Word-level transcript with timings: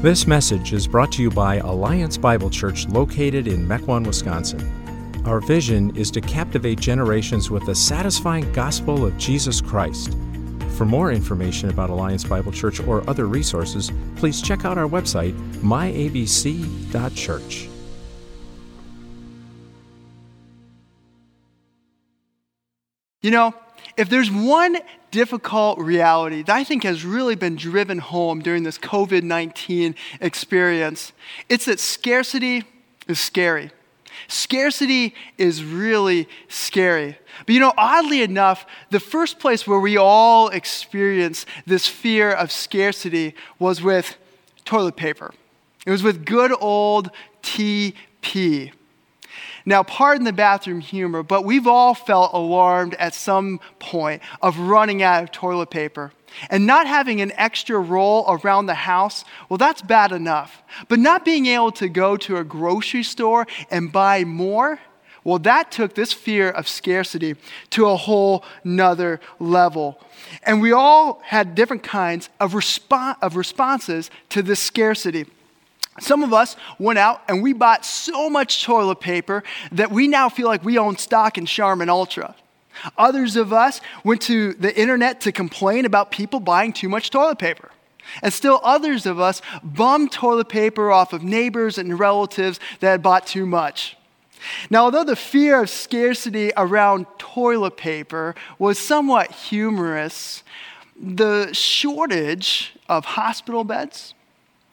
This 0.00 0.28
message 0.28 0.72
is 0.72 0.86
brought 0.86 1.10
to 1.12 1.22
you 1.22 1.28
by 1.28 1.56
Alliance 1.56 2.16
Bible 2.16 2.50
Church 2.50 2.86
located 2.86 3.48
in 3.48 3.66
Mequon, 3.66 4.06
Wisconsin. 4.06 4.60
Our 5.26 5.40
vision 5.40 5.94
is 5.96 6.12
to 6.12 6.20
captivate 6.20 6.78
generations 6.78 7.50
with 7.50 7.66
the 7.66 7.74
satisfying 7.74 8.52
gospel 8.52 9.04
of 9.04 9.18
Jesus 9.18 9.60
Christ. 9.60 10.16
For 10.76 10.84
more 10.84 11.10
information 11.10 11.68
about 11.68 11.90
Alliance 11.90 12.22
Bible 12.22 12.52
Church 12.52 12.78
or 12.78 13.02
other 13.10 13.26
resources, 13.26 13.90
please 14.14 14.40
check 14.40 14.64
out 14.64 14.78
our 14.78 14.86
website, 14.86 15.36
myabc.church. 15.62 17.68
You 23.20 23.32
know, 23.32 23.52
if 23.96 24.08
there's 24.08 24.30
one 24.30 24.78
difficult 25.10 25.78
reality 25.78 26.42
that 26.42 26.54
I 26.54 26.64
think 26.64 26.84
has 26.84 27.04
really 27.04 27.34
been 27.34 27.56
driven 27.56 27.98
home 27.98 28.40
during 28.40 28.62
this 28.62 28.78
COVID 28.78 29.22
19 29.22 29.94
experience, 30.20 31.12
it's 31.48 31.64
that 31.66 31.80
scarcity 31.80 32.64
is 33.06 33.20
scary. 33.20 33.70
Scarcity 34.26 35.14
is 35.36 35.62
really 35.62 36.28
scary. 36.48 37.16
But 37.46 37.54
you 37.54 37.60
know, 37.60 37.72
oddly 37.76 38.22
enough, 38.22 38.66
the 38.90 39.00
first 39.00 39.38
place 39.38 39.66
where 39.66 39.78
we 39.78 39.96
all 39.96 40.48
experienced 40.48 41.46
this 41.66 41.86
fear 41.86 42.32
of 42.32 42.50
scarcity 42.50 43.34
was 43.58 43.80
with 43.80 44.16
toilet 44.64 44.96
paper. 44.96 45.32
It 45.86 45.90
was 45.90 46.02
with 46.02 46.24
good 46.24 46.52
old 46.60 47.10
TP. 47.42 48.72
Now, 49.68 49.82
pardon 49.82 50.24
the 50.24 50.32
bathroom 50.32 50.80
humor, 50.80 51.22
but 51.22 51.44
we've 51.44 51.66
all 51.66 51.92
felt 51.92 52.32
alarmed 52.32 52.94
at 52.94 53.12
some 53.12 53.60
point 53.78 54.22
of 54.40 54.58
running 54.58 55.02
out 55.02 55.24
of 55.24 55.30
toilet 55.30 55.68
paper. 55.68 56.10
And 56.48 56.66
not 56.66 56.86
having 56.86 57.20
an 57.20 57.32
extra 57.36 57.78
roll 57.78 58.24
around 58.26 58.64
the 58.64 58.72
house, 58.72 59.26
well, 59.50 59.58
that's 59.58 59.82
bad 59.82 60.10
enough. 60.10 60.62
But 60.88 61.00
not 61.00 61.22
being 61.22 61.44
able 61.44 61.70
to 61.72 61.90
go 61.90 62.16
to 62.16 62.38
a 62.38 62.44
grocery 62.44 63.02
store 63.02 63.46
and 63.70 63.92
buy 63.92 64.24
more, 64.24 64.80
well, 65.22 65.38
that 65.40 65.70
took 65.70 65.94
this 65.94 66.14
fear 66.14 66.48
of 66.48 66.66
scarcity 66.66 67.36
to 67.68 67.88
a 67.88 67.96
whole 67.96 68.46
nother 68.64 69.20
level. 69.38 70.00
And 70.44 70.62
we 70.62 70.72
all 70.72 71.20
had 71.22 71.54
different 71.54 71.82
kinds 71.82 72.30
of, 72.40 72.54
respo- 72.54 73.16
of 73.20 73.36
responses 73.36 74.10
to 74.30 74.40
this 74.40 74.60
scarcity. 74.60 75.26
Some 76.00 76.22
of 76.22 76.32
us 76.32 76.56
went 76.78 76.98
out 76.98 77.22
and 77.28 77.42
we 77.42 77.52
bought 77.52 77.84
so 77.84 78.30
much 78.30 78.64
toilet 78.64 79.00
paper 79.00 79.42
that 79.72 79.90
we 79.90 80.08
now 80.08 80.28
feel 80.28 80.46
like 80.46 80.64
we 80.64 80.78
own 80.78 80.96
stock 80.96 81.38
in 81.38 81.46
Charmin 81.46 81.88
Ultra. 81.88 82.34
Others 82.96 83.36
of 83.36 83.52
us 83.52 83.80
went 84.04 84.22
to 84.22 84.54
the 84.54 84.78
internet 84.78 85.20
to 85.22 85.32
complain 85.32 85.84
about 85.84 86.10
people 86.10 86.40
buying 86.40 86.72
too 86.72 86.88
much 86.88 87.10
toilet 87.10 87.38
paper. 87.38 87.70
And 88.22 88.32
still 88.32 88.60
others 88.62 89.04
of 89.04 89.20
us 89.20 89.42
bummed 89.62 90.12
toilet 90.12 90.48
paper 90.48 90.90
off 90.90 91.12
of 91.12 91.22
neighbors 91.22 91.76
and 91.76 91.98
relatives 91.98 92.58
that 92.80 92.90
had 92.90 93.02
bought 93.02 93.26
too 93.26 93.44
much. 93.44 93.96
Now, 94.70 94.84
although 94.84 95.04
the 95.04 95.16
fear 95.16 95.62
of 95.62 95.70
scarcity 95.70 96.52
around 96.56 97.06
toilet 97.18 97.76
paper 97.76 98.34
was 98.58 98.78
somewhat 98.78 99.32
humorous, 99.32 100.42
the 101.00 101.52
shortage 101.52 102.74
of 102.88 103.04
hospital 103.04 103.64
beds, 103.64 104.14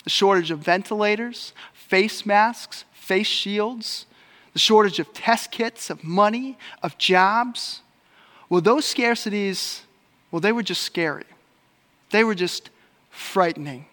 the 0.05 0.09
shortage 0.09 0.51
of 0.51 0.59
ventilators, 0.59 1.51
face 1.73 2.25
masks, 2.25 2.85
face 2.93 3.27
shields, 3.27 4.05
the 4.53 4.59
shortage 4.59 4.99
of 4.99 5.13
test 5.13 5.51
kits, 5.51 5.89
of 5.89 6.03
money, 6.03 6.57
of 6.81 6.97
jobs. 6.97 7.81
Well, 8.47 8.61
those 8.61 8.85
scarcities, 8.85 9.81
well, 10.31 10.39
they 10.39 10.53
were 10.53 10.63
just 10.63 10.83
scary. 10.83 11.25
They 12.11 12.23
were 12.23 12.35
just 12.35 12.69
frightening. 13.09 13.87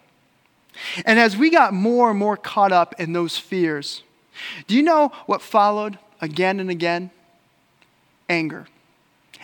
And 1.05 1.19
as 1.19 1.35
we 1.35 1.49
got 1.49 1.73
more 1.73 2.11
and 2.11 2.19
more 2.19 2.37
caught 2.37 2.71
up 2.71 2.95
in 2.99 3.13
those 3.13 3.37
fears, 3.37 4.03
do 4.67 4.75
you 4.75 4.83
know 4.83 5.11
what 5.25 5.41
followed 5.41 5.97
again 6.21 6.59
and 6.59 6.69
again? 6.69 7.11
Anger. 8.29 8.67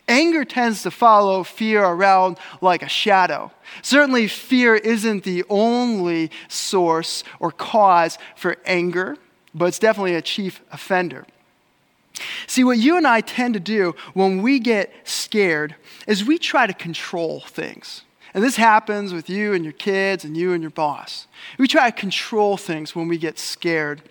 Anger 0.09 0.43
tends 0.43 0.81
to 0.83 0.91
follow 0.91 1.43
fear 1.43 1.83
around 1.83 2.37
like 2.61 2.81
a 2.81 2.89
shadow. 2.89 3.51
Certainly, 3.83 4.27
fear 4.27 4.75
isn't 4.75 5.23
the 5.23 5.45
only 5.49 6.31
source 6.47 7.23
or 7.39 7.51
cause 7.51 8.17
for 8.35 8.57
anger, 8.65 9.17
but 9.53 9.65
it's 9.65 9.79
definitely 9.79 10.15
a 10.15 10.21
chief 10.21 10.61
offender. 10.71 11.25
See, 12.47 12.63
what 12.63 12.79
you 12.79 12.97
and 12.97 13.07
I 13.07 13.21
tend 13.21 13.53
to 13.53 13.59
do 13.59 13.95
when 14.13 14.41
we 14.41 14.59
get 14.59 14.91
scared 15.03 15.75
is 16.07 16.25
we 16.25 16.39
try 16.39 16.65
to 16.65 16.73
control 16.73 17.41
things. 17.41 18.01
And 18.33 18.43
this 18.43 18.57
happens 18.57 19.13
with 19.13 19.29
you 19.29 19.53
and 19.53 19.63
your 19.63 19.73
kids 19.73 20.23
and 20.23 20.35
you 20.35 20.53
and 20.53 20.61
your 20.61 20.71
boss. 20.71 21.27
We 21.57 21.67
try 21.67 21.89
to 21.89 21.95
control 21.95 22.57
things 22.57 22.95
when 22.95 23.07
we 23.07 23.17
get 23.17 23.39
scared. 23.39 24.01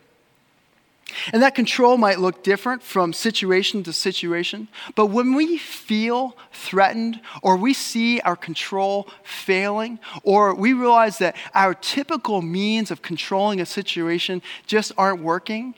And 1.33 1.43
that 1.43 1.55
control 1.55 1.97
might 1.97 2.21
look 2.21 2.43
different 2.43 2.83
from 2.83 3.13
situation 3.13 3.83
to 3.85 3.93
situation, 3.93 4.69
but 4.95 5.07
when 5.07 5.35
we 5.35 5.57
feel 5.57 6.37
threatened 6.53 7.21
or 7.43 7.57
we 7.57 7.73
see 7.73 8.21
our 8.21 8.37
control 8.37 9.09
failing 9.23 9.99
or 10.23 10.55
we 10.55 10.73
realize 10.73 11.19
that 11.19 11.37
our 11.55 11.75
typical 11.75 12.43
means 12.43 12.91
of 12.91 13.03
controlling 13.03 13.61
a 13.61 13.67
situation 13.67 14.43
just 14.67 14.93
aren't 14.99 15.23
working, 15.23 15.75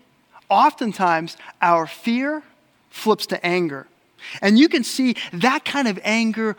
oftentimes 0.49 1.37
our 1.63 1.87
fear 1.87 2.43
flips 2.91 3.27
to 3.27 3.47
anger. 3.47 3.87
And 4.43 4.59
you 4.59 4.69
can 4.69 4.85
see 4.85 5.17
that 5.33 5.65
kind 5.65 5.89
of 5.89 5.99
anger 6.03 6.57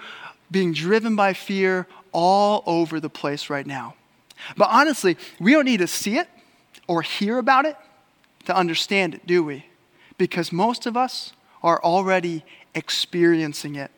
being 0.50 0.74
driven 0.74 1.16
by 1.16 1.34
fear 1.34 1.88
all 2.12 2.64
over 2.66 3.00
the 3.00 3.10
place 3.10 3.50
right 3.50 3.68
now. 3.68 3.96
But 4.58 4.70
honestly, 4.72 5.18
we 5.40 5.52
don't 5.52 5.66
need 5.66 5.82
to 5.82 5.88
see 5.88 6.18
it 6.18 6.28
or 6.88 7.02
hear 7.02 7.38
about 7.38 7.66
it 7.66 7.78
to 8.46 8.56
understand 8.56 9.16
it, 9.16 9.26
do 9.26 9.44
we? 9.44 9.66
Because 10.18 10.52
most 10.52 10.86
of 10.86 10.96
us 10.96 11.34
are 11.64 11.82
already 11.84 12.44
experiencing 12.76 13.76
it. 13.76 13.92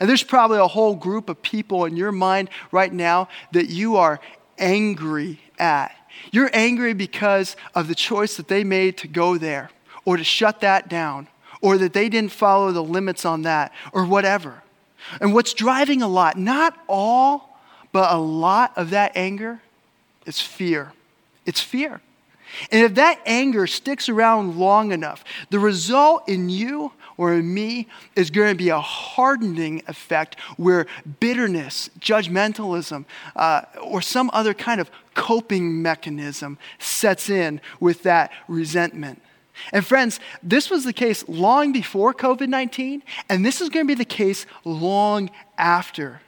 And 0.00 0.08
there's 0.08 0.22
probably 0.22 0.58
a 0.58 0.66
whole 0.66 0.94
group 0.94 1.28
of 1.28 1.42
people 1.42 1.84
in 1.84 1.96
your 1.96 2.12
mind 2.12 2.48
right 2.70 2.92
now 2.92 3.28
that 3.52 3.68
you 3.68 3.96
are 3.96 4.20
angry 4.58 5.40
at. 5.58 5.94
You're 6.30 6.50
angry 6.52 6.94
because 6.94 7.56
of 7.74 7.88
the 7.88 7.94
choice 7.94 8.36
that 8.36 8.48
they 8.48 8.64
made 8.64 8.96
to 8.98 9.08
go 9.08 9.36
there, 9.36 9.70
or 10.04 10.16
to 10.16 10.24
shut 10.24 10.60
that 10.60 10.88
down, 10.88 11.28
or 11.60 11.76
that 11.78 11.92
they 11.92 12.08
didn't 12.08 12.30
follow 12.32 12.72
the 12.72 12.82
limits 12.82 13.24
on 13.24 13.42
that, 13.42 13.72
or 13.92 14.04
whatever. 14.06 14.62
And 15.20 15.34
what's 15.34 15.52
driving 15.52 16.02
a 16.02 16.08
lot, 16.08 16.38
not 16.38 16.78
all, 16.88 17.58
but 17.92 18.12
a 18.12 18.18
lot 18.18 18.72
of 18.76 18.90
that 18.90 19.12
anger, 19.16 19.60
is 20.24 20.40
fear. 20.40 20.92
It's 21.44 21.60
fear. 21.60 22.00
And 22.70 22.82
if 22.82 22.94
that 22.94 23.20
anger 23.26 23.66
sticks 23.66 24.08
around 24.08 24.58
long 24.58 24.92
enough, 24.92 25.24
the 25.50 25.58
result 25.58 26.28
in 26.28 26.48
you 26.48 26.92
or 27.16 27.34
in 27.34 27.52
me 27.52 27.88
is 28.16 28.30
going 28.30 28.50
to 28.50 28.56
be 28.56 28.68
a 28.68 28.80
hardening 28.80 29.82
effect 29.86 30.38
where 30.56 30.86
bitterness, 31.20 31.90
judgmentalism, 31.98 33.04
uh, 33.36 33.62
or 33.82 34.02
some 34.02 34.30
other 34.32 34.54
kind 34.54 34.80
of 34.80 34.90
coping 35.14 35.80
mechanism 35.80 36.58
sets 36.78 37.30
in 37.30 37.60
with 37.80 38.02
that 38.02 38.32
resentment. 38.48 39.22
And 39.72 39.86
friends, 39.86 40.18
this 40.42 40.68
was 40.68 40.84
the 40.84 40.92
case 40.92 41.26
long 41.28 41.72
before 41.72 42.12
COVID 42.12 42.48
19, 42.48 43.02
and 43.28 43.46
this 43.46 43.60
is 43.60 43.68
going 43.68 43.86
to 43.86 43.88
be 43.88 43.94
the 43.94 44.04
case 44.04 44.46
long 44.64 45.30
after. 45.56 46.20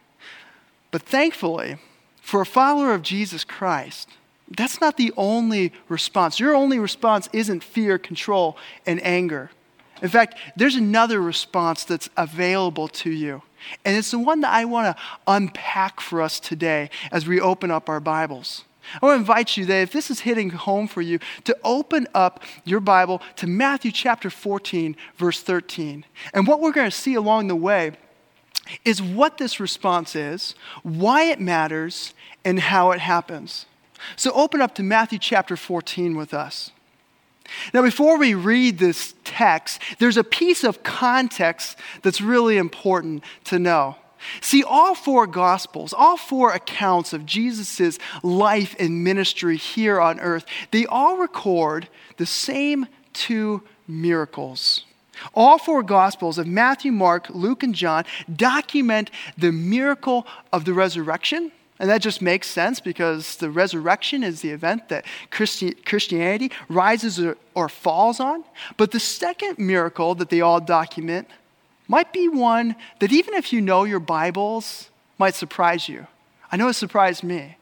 But 0.92 1.02
thankfully, 1.02 1.78
for 2.20 2.40
a 2.40 2.46
follower 2.46 2.94
of 2.94 3.02
Jesus 3.02 3.42
Christ, 3.44 4.08
that's 4.48 4.80
not 4.80 4.96
the 4.96 5.12
only 5.16 5.72
response. 5.88 6.38
Your 6.38 6.54
only 6.54 6.78
response 6.78 7.28
isn't 7.32 7.64
fear, 7.64 7.98
control, 7.98 8.56
and 8.86 9.04
anger. 9.04 9.50
In 10.02 10.08
fact, 10.08 10.36
there's 10.56 10.76
another 10.76 11.20
response 11.20 11.84
that's 11.84 12.08
available 12.16 12.88
to 12.88 13.10
you. 13.10 13.42
And 13.84 13.96
it's 13.96 14.10
the 14.10 14.18
one 14.18 14.40
that 14.42 14.52
I 14.52 14.64
want 14.64 14.96
to 14.96 15.02
unpack 15.26 16.00
for 16.00 16.20
us 16.20 16.38
today 16.38 16.90
as 17.10 17.26
we 17.26 17.40
open 17.40 17.70
up 17.70 17.88
our 17.88 18.00
Bibles. 18.00 18.64
I 18.94 19.04
want 19.04 19.16
to 19.16 19.20
invite 19.20 19.56
you 19.56 19.64
that 19.66 19.82
if 19.82 19.92
this 19.92 20.10
is 20.10 20.20
hitting 20.20 20.50
home 20.50 20.86
for 20.86 21.02
you, 21.02 21.18
to 21.44 21.56
open 21.64 22.06
up 22.14 22.44
your 22.64 22.78
Bible 22.78 23.20
to 23.36 23.46
Matthew 23.46 23.90
chapter 23.90 24.30
14, 24.30 24.96
verse 25.16 25.42
13. 25.42 26.04
And 26.32 26.46
what 26.46 26.60
we're 26.60 26.72
going 26.72 26.90
to 26.90 26.96
see 26.96 27.14
along 27.14 27.48
the 27.48 27.56
way 27.56 27.92
is 28.84 29.02
what 29.02 29.38
this 29.38 29.58
response 29.58 30.14
is, 30.14 30.54
why 30.82 31.24
it 31.24 31.40
matters, 31.40 32.14
and 32.44 32.60
how 32.60 32.92
it 32.92 33.00
happens. 33.00 33.66
So 34.16 34.32
open 34.32 34.60
up 34.60 34.74
to 34.76 34.82
Matthew 34.82 35.18
chapter 35.18 35.56
14 35.56 36.16
with 36.16 36.34
us. 36.34 36.70
Now, 37.72 37.82
before 37.82 38.18
we 38.18 38.34
read 38.34 38.78
this 38.78 39.14
text, 39.24 39.80
there's 39.98 40.16
a 40.16 40.24
piece 40.24 40.64
of 40.64 40.82
context 40.82 41.78
that's 42.02 42.20
really 42.20 42.56
important 42.56 43.22
to 43.44 43.58
know. 43.58 43.96
See, 44.40 44.64
all 44.64 44.94
four 44.94 45.26
Gospels, 45.26 45.92
all 45.92 46.16
four 46.16 46.52
accounts 46.52 47.12
of 47.12 47.26
Jesus' 47.26 47.98
life 48.22 48.74
and 48.78 49.04
ministry 49.04 49.56
here 49.56 50.00
on 50.00 50.18
earth, 50.20 50.46
they 50.70 50.86
all 50.86 51.18
record 51.18 51.88
the 52.16 52.26
same 52.26 52.86
two 53.12 53.62
miracles. 53.86 54.84
All 55.34 55.58
four 55.58 55.82
Gospels 55.82 56.38
of 56.38 56.46
Matthew, 56.46 56.92
Mark, 56.92 57.28
Luke, 57.30 57.62
and 57.62 57.74
John 57.74 58.04
document 58.34 59.10
the 59.38 59.52
miracle 59.52 60.26
of 60.52 60.64
the 60.64 60.74
resurrection 60.74 61.52
And 61.78 61.90
that 61.90 62.00
just 62.00 62.22
makes 62.22 62.48
sense 62.48 62.80
because 62.80 63.36
the 63.36 63.50
resurrection 63.50 64.22
is 64.22 64.40
the 64.40 64.50
event 64.50 64.88
that 64.88 65.04
Christi- 65.30 65.74
Christianity 65.74 66.50
rises 66.68 67.20
or, 67.20 67.36
or 67.54 67.68
falls 67.68 68.18
on. 68.18 68.44
But 68.76 68.92
the 68.92 69.00
second 69.00 69.58
miracle 69.58 70.14
that 70.14 70.30
they 70.30 70.40
all 70.40 70.60
document 70.60 71.28
might 71.86 72.12
be 72.12 72.28
one 72.28 72.76
that, 73.00 73.12
even 73.12 73.34
if 73.34 73.52
you 73.52 73.60
know 73.60 73.84
your 73.84 74.00
Bibles, 74.00 74.90
might 75.18 75.34
surprise 75.34 75.88
you. 75.88 76.06
I 76.50 76.56
know 76.56 76.68
it 76.68 76.74
surprised 76.74 77.22
me. 77.22 77.56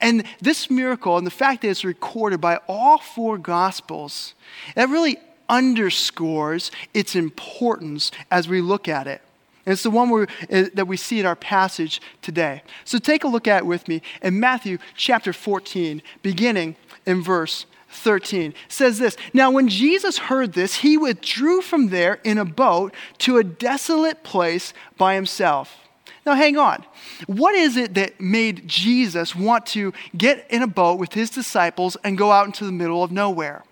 And 0.00 0.24
this 0.40 0.70
miracle 0.70 1.16
and 1.16 1.26
the 1.26 1.30
fact 1.30 1.62
that 1.62 1.68
it's 1.68 1.84
recorded 1.84 2.40
by 2.40 2.58
all 2.68 2.98
four 2.98 3.38
Gospels, 3.38 4.34
that 4.74 4.88
really 4.88 5.18
underscores 5.48 6.70
its 6.92 7.14
importance 7.14 8.10
as 8.30 8.48
we 8.48 8.60
look 8.60 8.88
at 8.88 9.06
it. 9.06 9.20
And 9.66 9.72
it's 9.72 9.82
the 9.82 9.90
one 9.90 10.12
uh, 10.12 10.64
that 10.74 10.86
we 10.86 10.96
see 10.96 11.20
in 11.20 11.26
our 11.26 11.36
passage 11.36 12.00
today. 12.20 12.62
So 12.84 12.98
take 12.98 13.24
a 13.24 13.28
look 13.28 13.48
at 13.48 13.58
it 13.58 13.66
with 13.66 13.88
me 13.88 14.02
in 14.22 14.38
Matthew 14.38 14.78
chapter 14.96 15.32
14, 15.32 16.02
beginning 16.22 16.76
in 17.06 17.22
verse 17.22 17.66
13. 17.88 18.54
Says 18.68 18.98
this 18.98 19.16
Now, 19.32 19.50
when 19.50 19.68
Jesus 19.68 20.18
heard 20.18 20.52
this, 20.52 20.76
he 20.76 20.96
withdrew 20.96 21.62
from 21.62 21.88
there 21.88 22.20
in 22.24 22.38
a 22.38 22.44
boat 22.44 22.94
to 23.18 23.38
a 23.38 23.44
desolate 23.44 24.22
place 24.22 24.74
by 24.98 25.14
himself. 25.14 25.78
Now, 26.26 26.34
hang 26.34 26.56
on. 26.56 26.84
What 27.26 27.54
is 27.54 27.76
it 27.76 27.94
that 27.94 28.18
made 28.20 28.66
Jesus 28.66 29.34
want 29.34 29.66
to 29.66 29.92
get 30.16 30.46
in 30.50 30.62
a 30.62 30.66
boat 30.66 30.98
with 30.98 31.12
his 31.12 31.30
disciples 31.30 31.96
and 32.02 32.16
go 32.16 32.32
out 32.32 32.46
into 32.46 32.64
the 32.64 32.72
middle 32.72 33.02
of 33.02 33.12
nowhere? 33.12 33.62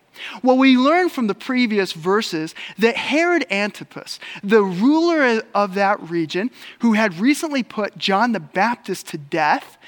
Well, 0.43 0.59
we 0.59 0.77
learn 0.77 1.09
from 1.09 1.27
the 1.27 1.35
previous 1.35 1.93
verses 1.93 2.55
that 2.79 2.97
Herod 2.97 3.47
Antipas, 3.51 4.19
the 4.43 4.63
ruler 4.63 5.43
of 5.55 5.75
that 5.75 6.03
region, 6.03 6.51
who 6.81 6.93
had 6.95 7.19
recently 7.19 7.63
put 7.63 7.99
John 7.99 8.33
the 8.33 8.41
Baptist 8.41 9.09
to 9.09 9.19
death, 9.19 9.79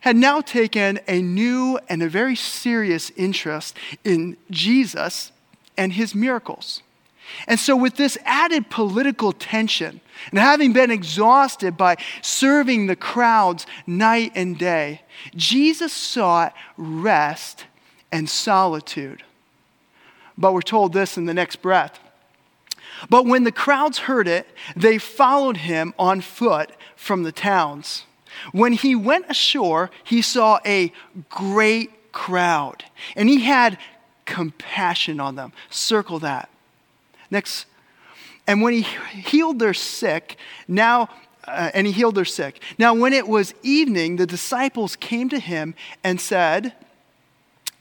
had 0.00 0.16
now 0.16 0.40
taken 0.40 1.00
a 1.08 1.20
new 1.20 1.78
and 1.88 2.02
a 2.02 2.08
very 2.08 2.36
serious 2.36 3.10
interest 3.16 3.76
in 4.04 4.36
Jesus 4.50 5.32
and 5.76 5.92
his 5.92 6.14
miracles. 6.14 6.82
And 7.48 7.58
so, 7.58 7.76
with 7.76 7.96
this 7.96 8.16
added 8.24 8.70
political 8.70 9.32
tension, 9.32 10.00
and 10.30 10.38
having 10.38 10.72
been 10.72 10.90
exhausted 10.90 11.76
by 11.76 11.96
serving 12.22 12.86
the 12.86 12.96
crowds 12.96 13.66
night 13.86 14.32
and 14.34 14.56
day, 14.56 15.02
Jesus 15.34 15.92
sought 15.92 16.54
rest 16.76 17.66
and 18.12 18.28
solitude. 18.28 19.22
But 20.38 20.52
we're 20.52 20.62
told 20.62 20.92
this 20.92 21.16
in 21.16 21.24
the 21.26 21.34
next 21.34 21.56
breath. 21.56 21.98
But 23.10 23.26
when 23.26 23.44
the 23.44 23.52
crowds 23.52 23.98
heard 23.98 24.28
it, 24.28 24.46
they 24.74 24.98
followed 24.98 25.58
him 25.58 25.94
on 25.98 26.20
foot 26.20 26.70
from 26.94 27.22
the 27.22 27.32
towns. 27.32 28.04
When 28.52 28.72
he 28.72 28.94
went 28.94 29.26
ashore, 29.28 29.90
he 30.04 30.22
saw 30.22 30.58
a 30.64 30.92
great 31.28 32.12
crowd, 32.12 32.84
and 33.14 33.28
he 33.28 33.42
had 33.42 33.78
compassion 34.24 35.20
on 35.20 35.36
them. 35.36 35.52
Circle 35.70 36.20
that. 36.20 36.48
Next. 37.30 37.66
And 38.46 38.62
when 38.62 38.74
he 38.74 38.82
healed 38.82 39.58
their 39.58 39.74
sick, 39.74 40.36
now, 40.68 41.08
uh, 41.46 41.70
and 41.74 41.86
he 41.86 41.92
healed 41.92 42.14
their 42.14 42.24
sick. 42.24 42.60
Now, 42.78 42.94
when 42.94 43.12
it 43.12 43.26
was 43.26 43.54
evening, 43.62 44.16
the 44.16 44.26
disciples 44.26 44.96
came 44.96 45.28
to 45.30 45.38
him 45.38 45.74
and 46.04 46.20
said, 46.20 46.72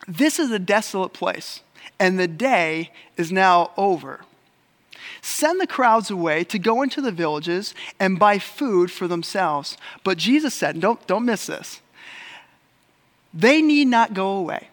This 0.07 0.39
is 0.39 0.51
a 0.51 0.59
desolate 0.59 1.13
place 1.13 1.61
and 1.99 2.19
the 2.19 2.27
day 2.27 2.91
is 3.17 3.31
now 3.31 3.71
over. 3.77 4.21
Send 5.21 5.59
the 5.59 5.67
crowds 5.67 6.11
away 6.11 6.43
to 6.45 6.59
go 6.59 6.81
into 6.81 7.01
the 7.01 7.11
villages 7.11 7.73
and 7.99 8.19
buy 8.19 8.37
food 8.37 8.91
for 8.91 9.07
themselves. 9.07 9.77
But 10.03 10.17
Jesus 10.17 10.53
said, 10.53 10.79
don't, 10.79 11.05
don't 11.07 11.25
miss 11.25 11.47
this. 11.47 11.81
They 13.33 13.61
need 13.61 13.87
not 13.87 14.13
go 14.13 14.37
away. 14.37 14.69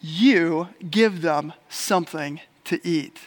You 0.00 0.68
give 0.90 1.22
them 1.22 1.52
something 1.68 2.40
to 2.64 2.80
eat. 2.86 3.18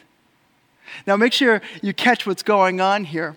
Now, 1.05 1.15
make 1.15 1.33
sure 1.33 1.61
you 1.81 1.93
catch 1.93 2.25
what's 2.25 2.43
going 2.43 2.81
on 2.81 3.05
here. 3.05 3.35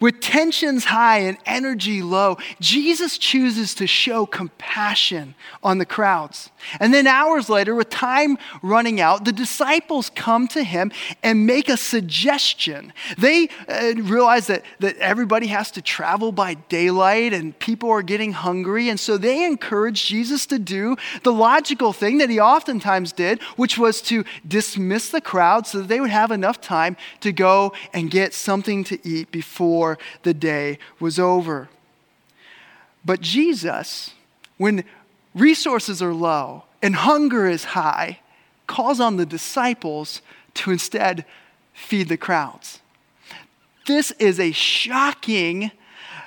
With 0.00 0.20
tensions 0.20 0.86
high 0.86 1.18
and 1.18 1.38
energy 1.46 2.02
low, 2.02 2.38
Jesus 2.60 3.18
chooses 3.18 3.74
to 3.76 3.86
show 3.86 4.26
compassion 4.26 5.34
on 5.62 5.78
the 5.78 5.86
crowds. 5.86 6.50
And 6.80 6.92
then 6.92 7.06
hours 7.06 7.48
later, 7.48 7.74
with 7.74 7.90
time 7.90 8.38
running 8.62 9.00
out, 9.00 9.24
the 9.24 9.32
disciples 9.32 10.10
come 10.14 10.48
to 10.48 10.62
him 10.62 10.92
and 11.22 11.46
make 11.46 11.68
a 11.68 11.76
suggestion. 11.76 12.92
They 13.16 13.48
uh, 13.68 13.94
realize 13.96 14.46
that, 14.48 14.64
that 14.80 14.96
everybody 14.98 15.48
has 15.48 15.70
to 15.72 15.82
travel 15.82 16.32
by 16.32 16.54
daylight 16.54 17.32
and 17.32 17.58
people 17.58 17.90
are 17.90 18.02
getting 18.02 18.32
hungry. 18.32 18.88
And 18.88 18.98
so 18.98 19.16
they 19.16 19.44
encourage 19.44 20.06
Jesus 20.06 20.46
to 20.46 20.58
do 20.58 20.96
the 21.22 21.32
logical 21.32 21.92
thing 21.92 22.18
that 22.18 22.30
he 22.30 22.40
oftentimes 22.40 23.12
did, 23.12 23.42
which 23.56 23.78
was 23.78 24.00
to 24.02 24.24
dismiss 24.46 25.10
the 25.10 25.20
crowd 25.20 25.66
so 25.66 25.78
that 25.78 25.88
they 25.88 26.00
would 26.00 26.10
have 26.10 26.30
enough 26.30 26.60
time 26.60 26.96
to 27.20 27.32
go 27.32 27.72
and 27.92 28.10
get 28.10 28.34
something 28.34 28.84
to 28.84 28.98
eat 29.06 29.30
before 29.30 29.48
before 29.48 29.98
the 30.22 30.34
day 30.34 30.78
was 31.00 31.18
over. 31.18 31.68
But 33.04 33.20
Jesus, 33.20 34.10
when 34.56 34.84
resources 35.34 36.02
are 36.02 36.14
low 36.14 36.64
and 36.82 36.94
hunger 36.94 37.46
is 37.46 37.64
high, 37.64 38.20
calls 38.66 39.00
on 39.00 39.16
the 39.16 39.26
disciples 39.26 40.22
to 40.54 40.70
instead 40.70 41.24
feed 41.72 42.08
the 42.08 42.16
crowds. 42.16 42.80
This 43.86 44.10
is 44.12 44.38
a 44.38 44.52
shocking 44.52 45.70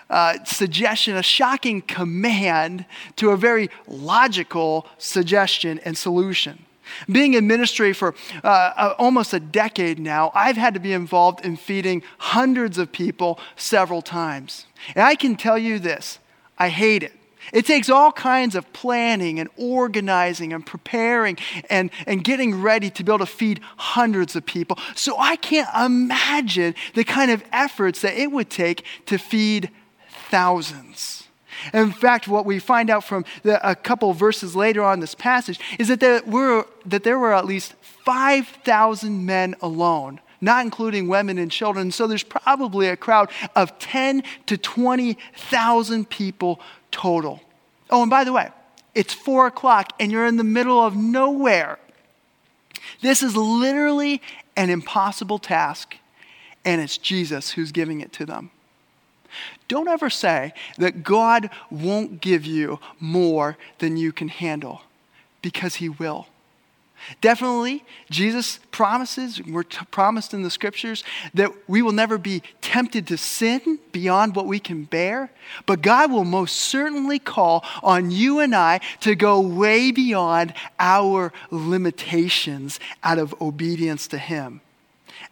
uh, 0.09 0.44
suggestion, 0.44 1.15
a 1.15 1.24
shocking 1.24 1.81
command 1.81 2.86
to 3.15 3.30
a 3.30 3.38
very 3.38 3.69
logical 3.88 4.88
suggestion 4.98 5.80
and 5.86 5.98
solution. 5.98 6.65
Being 7.09 7.36
in 7.36 7.48
ministry 7.48 7.94
for 7.94 8.13
uh, 8.44 8.48
uh, 8.48 8.95
almost 8.98 9.33
a 9.33 9.39
decade 9.39 10.00
now, 10.00 10.31
I've 10.36 10.57
had 10.57 10.74
to 10.74 10.80
be 10.80 10.92
involved 10.92 11.45
in 11.45 11.56
feeding 11.56 12.03
hundreds 12.18 12.77
of 12.77 12.92
people 12.92 13.39
several 13.56 14.01
times. 14.01 14.65
And 14.95 15.06
I 15.06 15.15
can 15.15 15.36
tell 15.36 15.57
you 15.57 15.80
this 15.80 16.19
I 16.57 16.69
hate 16.69 17.03
it. 17.03 17.13
It 17.54 17.66
takes 17.66 17.90
all 17.90 18.12
kinds 18.12 18.56
of 18.56 18.72
planning 18.72 19.40
and 19.40 19.50
organizing 19.58 20.54
and 20.54 20.66
preparing 20.66 21.38
and, 21.70 21.90
and 22.06 22.24
getting 22.24 22.62
ready 22.62 22.90
to 22.92 23.04
be 23.04 23.12
able 23.12 23.20
to 23.20 23.26
feed 23.26 23.60
hundreds 23.78 24.36
of 24.36 24.46
people. 24.46 24.78
So 24.96 25.18
I 25.18 25.36
can't 25.36 25.70
imagine 25.76 26.76
the 26.94 27.04
kind 27.04 27.32
of 27.32 27.44
efforts 27.52 28.02
that 28.02 28.14
it 28.14 28.32
would 28.32 28.50
take 28.50 28.86
to 29.08 29.18
feed 29.18 29.70
thousands. 30.30 31.28
In 31.74 31.92
fact, 31.92 32.28
what 32.28 32.46
we 32.46 32.60
find 32.60 32.89
out 32.89 33.04
from 33.04 33.25
the, 33.44 33.70
a 33.70 33.75
couple 33.75 34.13
verses 34.13 34.56
later 34.56 34.84
on 34.84 35.00
this 35.00 35.13
passage 35.13 35.60
is 35.77 35.89
that 35.89 36.00
there 36.00 36.22
were, 36.25 36.65
that 36.86 37.04
there 37.04 37.20
were 37.20 37.34
at 37.34 37.46
least 37.46 37.75
5,000 37.82 39.25
men 39.25 39.56
alone 39.62 40.20
not 40.44 40.65
including 40.65 41.08
women 41.08 41.38
and 41.38 41.51
children. 41.51 41.92
So 41.92 42.08
there's 42.08 42.24
probably 42.24 42.88
a 42.88 42.98
crowd 42.98 43.30
of 43.56 43.77
10 43.77 44.24
to 44.48 44.58
20,000 44.58 46.10
people 46.10 46.60
total. 46.91 47.41
Oh, 47.89 48.01
and 48.01 48.10
by 48.10 48.24
the 48.24 48.33
way, 48.33 48.50
it's 48.93 49.13
four 49.13 49.48
o'clock 49.48 49.93
and 50.00 50.12
you're 50.12 50.25
in 50.25 50.38
the 50.38 50.43
middle 50.43 50.79
of 50.79 50.95
nowhere. 50.95 51.79
This 53.01 53.24
is 53.24 53.36
literally 53.36 54.21
an 54.55 54.69
impossible 54.69 55.39
task, 55.39 55.95
and 56.65 56.81
it's 56.81 56.98
Jesus 56.98 57.51
who's 57.51 57.71
giving 57.71 58.01
it 58.01 58.12
to 58.13 58.25
them. 58.25 58.51
Don't 59.67 59.88
ever 59.88 60.10
say 60.10 60.53
that 60.77 61.03
God 61.03 61.50
won't 61.69 62.19
give 62.19 62.45
you 62.45 62.79
more 63.00 63.57
than 63.79 63.95
you 63.95 64.12
can 64.12 64.27
handle, 64.27 64.81
because 65.41 65.75
He 65.75 65.88
will. 65.88 66.27
Definitely, 67.20 67.84
Jesus 68.10 68.60
promises, 68.72 69.41
we're 69.41 69.63
t- 69.63 69.86
promised 69.91 70.34
in 70.34 70.43
the 70.43 70.50
scriptures, 70.50 71.03
that 71.34 71.51
we 71.67 71.81
will 71.81 71.91
never 71.91 72.17
be 72.17 72.43
tempted 72.62 73.08
to 73.08 73.17
sin 73.17 73.79
beyond 73.91 74.36
what 74.36 74.46
we 74.46 74.60
can 74.60 74.86
bear. 74.86 75.31
But 75.65 75.81
God 75.81 76.12
will 76.12 76.24
most 76.24 76.55
certainly 76.55 77.20
call 77.20 77.65
on 77.84 78.12
you 78.12 78.39
and 78.39 78.55
I 78.55 78.79
to 79.01 79.15
go 79.15 79.39
way 79.39 79.91
beyond 79.91 80.53
our 80.79 81.34
limitations 81.50 82.79
out 83.03 83.17
of 83.17 83.36
obedience 83.41 84.08
to 84.10 84.17
Him. 84.17 84.62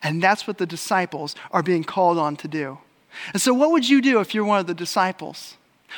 And 0.04 0.22
that's 0.22 0.48
what 0.48 0.58
the 0.58 0.66
disciples 0.66 1.36
are 1.52 1.64
being 1.64 1.84
called 1.84 2.18
on 2.18 2.36
to 2.38 2.48
do. 2.48 2.78
And 3.34 3.42
so, 3.42 3.54
what 3.54 3.72
would 3.72 3.88
you 3.88 4.02
do 4.02 4.20
if 4.20 4.34
you're 4.34 4.46
one 4.46 4.60
of 4.60 4.68
the 4.68 4.74
disciples? 4.74 5.56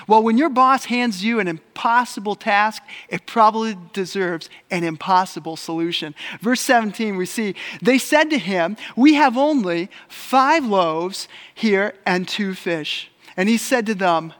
Well, 0.08 0.24
when 0.24 0.38
your 0.38 0.50
boss 0.50 0.86
hands 0.86 1.24
you 1.24 1.40
an 1.40 1.48
impossible 1.48 2.36
task, 2.36 2.84
it 3.10 3.26
probably 3.26 3.78
deserves 3.94 4.50
an 4.70 4.84
impossible 4.84 5.58
solution. 5.58 6.16
Verse 6.40 6.62
17, 6.62 7.18
we 7.18 7.26
see, 7.26 7.56
they 7.82 7.98
said 7.98 8.30
to 8.30 8.38
him, 8.38 8.78
We 8.96 9.16
have 9.16 9.38
only 9.38 9.90
five 10.08 10.66
loaves 10.66 11.28
here 11.54 11.94
and 12.06 12.28
two 12.28 12.54
fish. 12.54 13.10
And 13.38 13.50
he 13.50 13.58
said 13.58 13.86
to 13.88 13.96
them, 13.96 14.34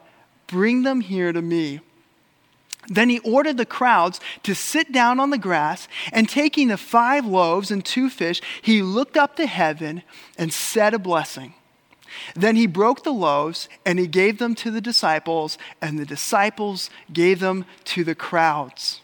Bring 0.46 0.82
them 0.82 1.00
here 1.00 1.32
to 1.32 1.42
me. 1.42 1.80
Then 2.88 3.08
he 3.08 3.20
ordered 3.20 3.56
the 3.56 3.66
crowds 3.66 4.20
to 4.42 4.54
sit 4.54 4.90
down 4.90 5.20
on 5.20 5.30
the 5.30 5.38
grass, 5.38 5.86
and 6.12 6.28
taking 6.28 6.68
the 6.68 6.76
five 6.76 7.24
loaves 7.24 7.70
and 7.70 7.84
two 7.84 8.10
fish, 8.10 8.40
he 8.60 8.82
looked 8.82 9.16
up 9.16 9.36
to 9.36 9.46
heaven 9.46 10.02
and 10.36 10.52
said 10.52 10.92
a 10.92 10.98
blessing 10.98 11.54
Then 12.34 12.56
he 12.56 12.66
broke 12.66 13.04
the 13.04 13.12
loaves 13.12 13.68
and 13.84 13.98
he 13.98 14.06
gave 14.06 14.38
them 14.38 14.54
to 14.56 14.70
the 14.70 14.80
disciples, 14.80 15.58
and 15.80 15.98
the 15.98 16.06
disciples 16.06 16.90
gave 17.12 17.40
them 17.40 17.64
to 17.84 18.04
the 18.04 18.14
crowds. 18.14 19.00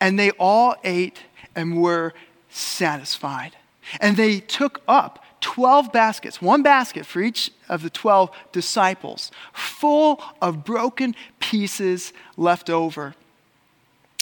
And 0.00 0.18
they 0.18 0.30
all 0.32 0.74
ate 0.84 1.20
and 1.54 1.80
were 1.80 2.14
satisfied. 2.50 3.56
And 4.00 4.16
they 4.16 4.40
took 4.40 4.80
up 4.88 5.24
12 5.40 5.92
baskets, 5.92 6.42
one 6.42 6.62
basket 6.62 7.06
for 7.06 7.20
each 7.20 7.52
of 7.68 7.82
the 7.82 7.90
12 7.90 8.30
disciples, 8.52 9.30
full 9.52 10.22
of 10.42 10.64
broken 10.64 11.14
pieces 11.38 12.12
left 12.36 12.68
over. 12.68 13.14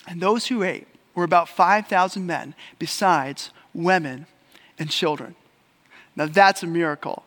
And 0.07 0.21
those 0.21 0.49
who 0.49 0.63
ate 0.63 0.87
were 1.15 1.25
about 1.25 1.49
5,000 1.49 2.27
men, 2.27 2.55
besides 2.79 3.51
women 3.73 4.27
and 4.79 4.91
children. 4.91 5.35
Now 6.17 6.27
that's 6.27 6.63
a 6.63 6.67
miracle. 6.67 7.25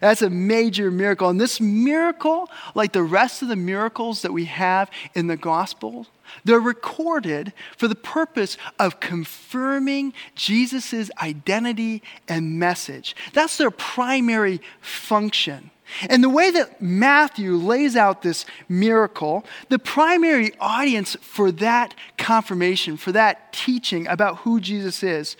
That's 0.00 0.22
a 0.22 0.30
major 0.30 0.90
miracle. 0.90 1.28
And 1.28 1.40
this 1.40 1.60
miracle, 1.60 2.50
like 2.74 2.92
the 2.92 3.02
rest 3.02 3.42
of 3.42 3.48
the 3.48 3.56
miracles 3.56 4.22
that 4.22 4.32
we 4.32 4.46
have 4.46 4.90
in 5.14 5.26
the 5.26 5.36
gospel, 5.36 6.06
they're 6.44 6.60
recorded 6.60 7.52
for 7.76 7.88
the 7.88 7.94
purpose 7.94 8.56
of 8.78 9.00
confirming 9.00 10.12
Jesus' 10.34 11.10
identity 11.20 12.02
and 12.28 12.58
message. 12.58 13.16
That's 13.32 13.56
their 13.56 13.70
primary 13.70 14.60
function. 14.80 15.70
And 16.08 16.22
the 16.22 16.28
way 16.28 16.50
that 16.52 16.80
Matthew 16.80 17.56
lays 17.56 17.96
out 17.96 18.22
this 18.22 18.46
miracle, 18.68 19.44
the 19.68 19.78
primary 19.78 20.52
audience 20.60 21.16
for 21.20 21.50
that 21.52 21.94
confirmation, 22.16 22.96
for 22.96 23.12
that 23.12 23.52
teaching 23.52 24.06
about 24.06 24.38
who 24.38 24.60
Jesus 24.60 25.02
is, 25.02 25.36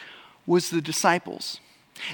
was 0.46 0.70
the 0.70 0.80
disciples. 0.80 1.60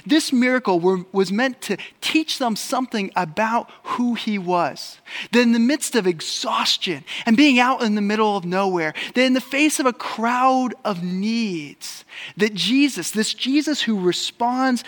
This 0.05 0.31
miracle 0.33 0.79
were, 0.79 1.05
was 1.11 1.31
meant 1.31 1.61
to 1.63 1.77
teach 2.01 2.37
them 2.39 2.55
something 2.55 3.11
about 3.15 3.69
who 3.83 4.13
he 4.15 4.37
was. 4.37 4.99
That 5.31 5.41
in 5.41 5.51
the 5.51 5.59
midst 5.59 5.95
of 5.95 6.07
exhaustion 6.07 7.03
and 7.25 7.37
being 7.37 7.59
out 7.59 7.81
in 7.81 7.95
the 7.95 8.01
middle 8.01 8.37
of 8.37 8.45
nowhere, 8.45 8.93
that 9.13 9.23
in 9.23 9.33
the 9.33 9.41
face 9.41 9.79
of 9.79 9.85
a 9.85 9.93
crowd 9.93 10.73
of 10.83 11.03
needs, 11.03 12.05
that 12.37 12.53
Jesus, 12.53 13.11
this 13.11 13.33
Jesus 13.33 13.81
who 13.81 13.99
responds 13.99 14.83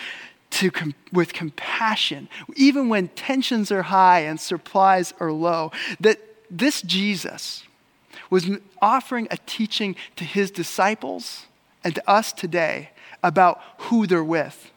to 0.50 0.70
with 1.12 1.32
compassion, 1.32 2.28
even 2.56 2.88
when 2.88 3.08
tensions 3.08 3.70
are 3.70 3.82
high 3.82 4.20
and 4.20 4.40
supplies 4.40 5.14
are 5.20 5.32
low, 5.32 5.70
that 6.00 6.18
this 6.50 6.82
Jesus 6.82 7.64
was 8.28 8.50
offering 8.82 9.28
a 9.30 9.36
teaching 9.46 9.96
to 10.16 10.24
his 10.24 10.50
disciples 10.50 11.46
and 11.84 11.94
to 11.94 12.10
us 12.10 12.32
today 12.32 12.90
about 13.22 13.60
who 13.78 14.06
they're 14.06 14.24
with. 14.24 14.69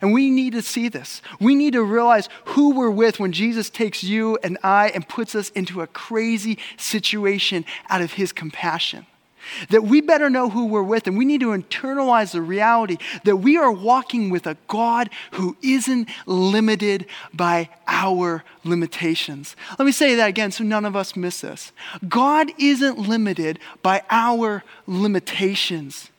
And 0.00 0.12
we 0.12 0.30
need 0.30 0.52
to 0.52 0.62
see 0.62 0.88
this. 0.88 1.22
We 1.40 1.54
need 1.54 1.74
to 1.74 1.82
realize 1.82 2.28
who 2.46 2.74
we're 2.74 2.90
with 2.90 3.18
when 3.18 3.32
Jesus 3.32 3.70
takes 3.70 4.02
you 4.02 4.38
and 4.42 4.58
I 4.62 4.88
and 4.90 5.08
puts 5.08 5.34
us 5.34 5.50
into 5.50 5.80
a 5.80 5.86
crazy 5.86 6.58
situation 6.76 7.64
out 7.88 8.02
of 8.02 8.14
his 8.14 8.32
compassion. 8.32 9.06
That 9.70 9.84
we 9.84 10.00
better 10.00 10.28
know 10.28 10.50
who 10.50 10.66
we're 10.66 10.82
with, 10.82 11.06
and 11.06 11.16
we 11.16 11.24
need 11.24 11.40
to 11.40 11.48
internalize 11.48 12.32
the 12.32 12.42
reality 12.42 12.96
that 13.24 13.36
we 13.36 13.56
are 13.56 13.70
walking 13.70 14.30
with 14.30 14.46
a 14.46 14.56
God 14.66 15.08
who 15.32 15.56
isn't 15.62 16.08
limited 16.26 17.06
by 17.32 17.68
our 17.86 18.42
limitations. 18.64 19.54
Let 19.78 19.86
me 19.86 19.92
say 19.92 20.16
that 20.16 20.28
again 20.28 20.50
so 20.50 20.64
none 20.64 20.84
of 20.84 20.96
us 20.96 21.14
miss 21.14 21.42
this. 21.42 21.72
God 22.08 22.50
isn't 22.58 22.98
limited 22.98 23.58
by 23.82 24.02
our 24.10 24.64
limitations. 24.86 26.10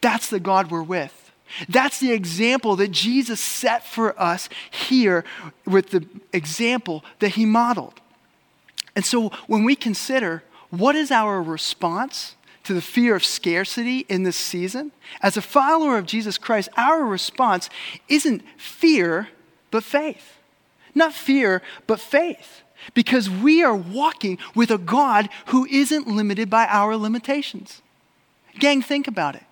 That's 0.00 0.30
the 0.30 0.40
God 0.40 0.70
we're 0.70 0.82
with. 0.82 1.27
That's 1.68 2.00
the 2.00 2.12
example 2.12 2.76
that 2.76 2.90
Jesus 2.90 3.40
set 3.40 3.86
for 3.86 4.18
us 4.20 4.48
here 4.70 5.24
with 5.66 5.90
the 5.90 6.06
example 6.32 7.04
that 7.18 7.30
he 7.30 7.46
modeled. 7.46 8.00
And 8.94 9.04
so 9.04 9.30
when 9.46 9.64
we 9.64 9.76
consider 9.76 10.42
what 10.70 10.96
is 10.96 11.10
our 11.10 11.42
response 11.42 12.34
to 12.64 12.74
the 12.74 12.82
fear 12.82 13.16
of 13.16 13.24
scarcity 13.24 14.00
in 14.08 14.24
this 14.24 14.36
season, 14.36 14.92
as 15.22 15.36
a 15.36 15.42
follower 15.42 15.96
of 15.96 16.04
Jesus 16.04 16.36
Christ, 16.36 16.68
our 16.76 17.04
response 17.04 17.70
isn't 18.08 18.42
fear, 18.58 19.28
but 19.70 19.84
faith. 19.84 20.38
Not 20.94 21.14
fear, 21.14 21.62
but 21.86 22.00
faith. 22.00 22.62
Because 22.92 23.30
we 23.30 23.62
are 23.62 23.74
walking 23.74 24.38
with 24.54 24.70
a 24.70 24.78
God 24.78 25.28
who 25.46 25.64
isn't 25.66 26.06
limited 26.06 26.50
by 26.50 26.66
our 26.66 26.96
limitations. 26.96 27.82
Gang, 28.58 28.82
think 28.82 29.08
about 29.08 29.34
it. 29.34 29.44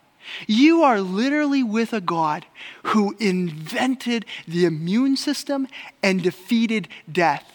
You 0.46 0.82
are 0.82 1.00
literally 1.00 1.62
with 1.62 1.92
a 1.92 2.00
God 2.00 2.46
who 2.84 3.16
invented 3.18 4.24
the 4.46 4.64
immune 4.64 5.16
system 5.16 5.68
and 6.02 6.22
defeated 6.22 6.88
death. 7.10 7.52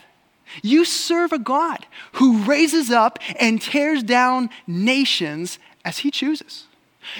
You 0.61 0.83
serve 0.85 1.31
a 1.31 1.39
God 1.39 1.85
who 2.13 2.43
raises 2.43 2.91
up 2.91 3.19
and 3.39 3.61
tears 3.61 4.03
down 4.03 4.49
nations 4.67 5.59
as 5.85 5.99
he 5.99 6.11
chooses. 6.11 6.65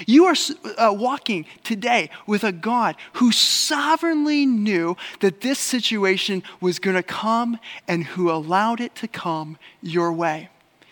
You 0.06 0.26
are 0.26 0.36
uh, 0.78 0.92
walking 0.92 1.46
today 1.64 2.10
with 2.26 2.44
a 2.44 2.52
God 2.52 2.96
who 3.14 3.32
sovereignly 3.32 4.46
knew 4.46 4.96
that 5.20 5.40
this 5.40 5.58
situation 5.58 6.42
was 6.60 6.78
going 6.78 6.96
to 6.96 7.02
come 7.02 7.58
and 7.88 8.04
who 8.04 8.30
allowed 8.30 8.80
it 8.80 8.94
to 8.96 9.08
come 9.08 9.58
your 9.82 10.12
way. 10.12 10.50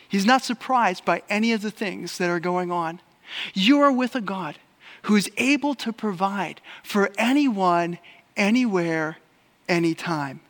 He's 0.08 0.26
not 0.26 0.42
surprised 0.42 1.04
by 1.04 1.22
any 1.28 1.52
of 1.52 1.62
the 1.62 1.70
things 1.70 2.18
that 2.18 2.28
are 2.28 2.40
going 2.40 2.72
on. 2.72 3.00
You 3.54 3.80
are 3.80 3.92
with 3.92 4.14
a 4.14 4.20
God 4.20 4.58
who 5.02 5.16
is 5.16 5.30
able 5.36 5.74
to 5.76 5.92
provide 5.92 6.60
for 6.82 7.10
anyone, 7.16 7.98
anywhere, 8.36 9.16
anytime. 9.68 10.40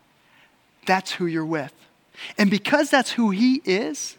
That's 0.87 1.12
who 1.12 1.26
you're 1.26 1.44
with. 1.44 1.72
And 2.37 2.50
because 2.50 2.90
that's 2.90 3.12
who 3.12 3.30
He 3.30 3.62
is, 3.64 4.16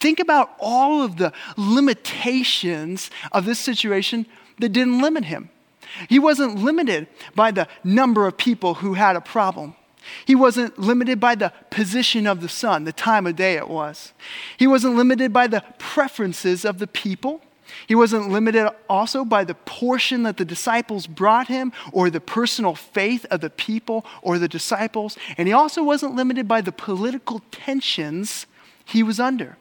think 0.00 0.20
about 0.20 0.54
all 0.60 1.02
of 1.02 1.16
the 1.16 1.32
limitations 1.56 3.10
of 3.32 3.44
this 3.44 3.58
situation 3.58 4.26
that 4.58 4.70
didn't 4.70 5.00
limit 5.00 5.24
Him. 5.24 5.50
He 6.08 6.18
wasn't 6.18 6.56
limited 6.56 7.06
by 7.34 7.50
the 7.50 7.68
number 7.84 8.26
of 8.26 8.36
people 8.36 8.74
who 8.74 8.94
had 8.94 9.16
a 9.16 9.20
problem. 9.20 9.74
He 10.24 10.34
wasn't 10.34 10.78
limited 10.78 11.20
by 11.20 11.34
the 11.34 11.52
position 11.70 12.26
of 12.26 12.40
the 12.40 12.48
sun, 12.48 12.84
the 12.84 12.92
time 12.92 13.26
of 13.26 13.36
day 13.36 13.54
it 13.54 13.68
was. 13.68 14.12
He 14.56 14.66
wasn't 14.66 14.96
limited 14.96 15.32
by 15.32 15.46
the 15.46 15.62
preferences 15.78 16.64
of 16.64 16.78
the 16.78 16.86
people. 16.86 17.40
He 17.86 17.94
wasn't 17.94 18.30
limited 18.30 18.70
also 18.88 19.24
by 19.24 19.44
the 19.44 19.54
portion 19.54 20.22
that 20.22 20.36
the 20.36 20.44
disciples 20.44 21.06
brought 21.06 21.48
him 21.48 21.72
or 21.92 22.10
the 22.10 22.20
personal 22.20 22.74
faith 22.74 23.24
of 23.30 23.40
the 23.40 23.50
people 23.50 24.04
or 24.22 24.38
the 24.38 24.48
disciples. 24.48 25.16
And 25.36 25.48
he 25.48 25.54
also 25.54 25.82
wasn't 25.82 26.14
limited 26.14 26.46
by 26.48 26.60
the 26.60 26.72
political 26.72 27.42
tensions 27.50 28.46
he 28.84 29.02
was 29.02 29.20
under. 29.20 29.56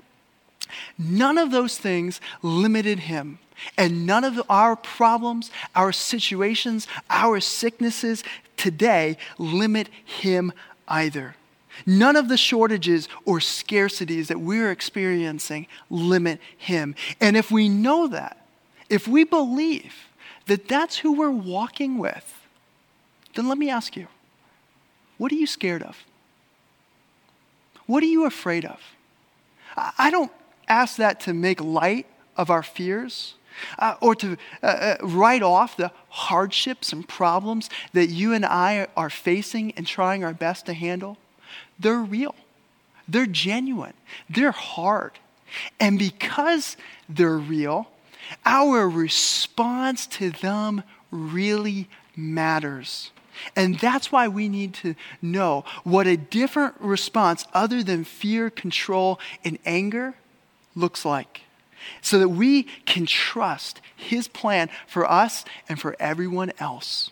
None 0.97 1.37
of 1.37 1.51
those 1.51 1.77
things 1.77 2.21
limited 2.41 2.99
him. 2.99 3.39
And 3.77 4.05
none 4.07 4.23
of 4.23 4.41
our 4.49 4.75
problems, 4.75 5.51
our 5.75 5.91
situations, 5.91 6.87
our 7.09 7.39
sicknesses 7.39 8.23
today 8.57 9.17
limit 9.37 9.89
him 10.03 10.51
either. 10.87 11.35
None 11.85 12.15
of 12.15 12.27
the 12.27 12.37
shortages 12.37 13.07
or 13.25 13.39
scarcities 13.39 14.27
that 14.27 14.39
we're 14.39 14.71
experiencing 14.71 15.67
limit 15.89 16.39
him. 16.57 16.95
And 17.19 17.35
if 17.35 17.51
we 17.51 17.69
know 17.69 18.07
that, 18.07 18.45
if 18.89 19.07
we 19.07 19.23
believe 19.23 19.93
that 20.47 20.67
that's 20.67 20.97
who 20.97 21.13
we're 21.13 21.31
walking 21.31 21.97
with, 21.97 22.39
then 23.35 23.47
let 23.47 23.57
me 23.57 23.69
ask 23.69 23.95
you 23.95 24.07
what 25.17 25.31
are 25.31 25.35
you 25.35 25.47
scared 25.47 25.83
of? 25.83 25.97
What 27.85 28.03
are 28.03 28.07
you 28.07 28.25
afraid 28.25 28.65
of? 28.65 28.79
I 29.75 30.09
don't 30.09 30.31
ask 30.67 30.97
that 30.97 31.19
to 31.21 31.33
make 31.33 31.61
light 31.61 32.07
of 32.35 32.49
our 32.49 32.63
fears. 32.63 33.35
Uh, 33.77 33.95
or 34.01 34.15
to 34.15 34.37
uh, 34.63 34.65
uh, 34.65 34.97
write 35.03 35.43
off 35.43 35.75
the 35.75 35.91
hardships 36.07 36.93
and 36.93 37.05
problems 37.07 37.69
that 37.91 38.07
you 38.07 38.33
and 38.33 38.45
I 38.45 38.87
are 38.95 39.09
facing 39.09 39.73
and 39.73 39.85
trying 39.85 40.23
our 40.23 40.33
best 40.33 40.65
to 40.67 40.73
handle. 40.73 41.17
They're 41.79 41.99
real, 41.99 42.35
they're 43.07 43.25
genuine, 43.25 43.93
they're 44.29 44.51
hard. 44.51 45.13
And 45.79 45.99
because 45.99 46.77
they're 47.09 47.37
real, 47.37 47.87
our 48.45 48.87
response 48.87 50.07
to 50.07 50.31
them 50.31 50.83
really 51.11 51.89
matters. 52.15 53.11
And 53.55 53.79
that's 53.79 54.11
why 54.11 54.27
we 54.27 54.49
need 54.49 54.73
to 54.75 54.95
know 55.21 55.65
what 55.83 56.07
a 56.07 56.17
different 56.17 56.75
response, 56.79 57.45
other 57.53 57.83
than 57.83 58.03
fear, 58.03 58.49
control, 58.49 59.19
and 59.43 59.57
anger, 59.65 60.15
looks 60.75 61.05
like. 61.05 61.41
So 62.01 62.19
that 62.19 62.29
we 62.29 62.63
can 62.85 63.05
trust 63.05 63.81
His 63.95 64.27
plan 64.27 64.69
for 64.87 65.09
us 65.09 65.43
and 65.67 65.79
for 65.79 65.95
everyone 65.99 66.51
else. 66.59 67.09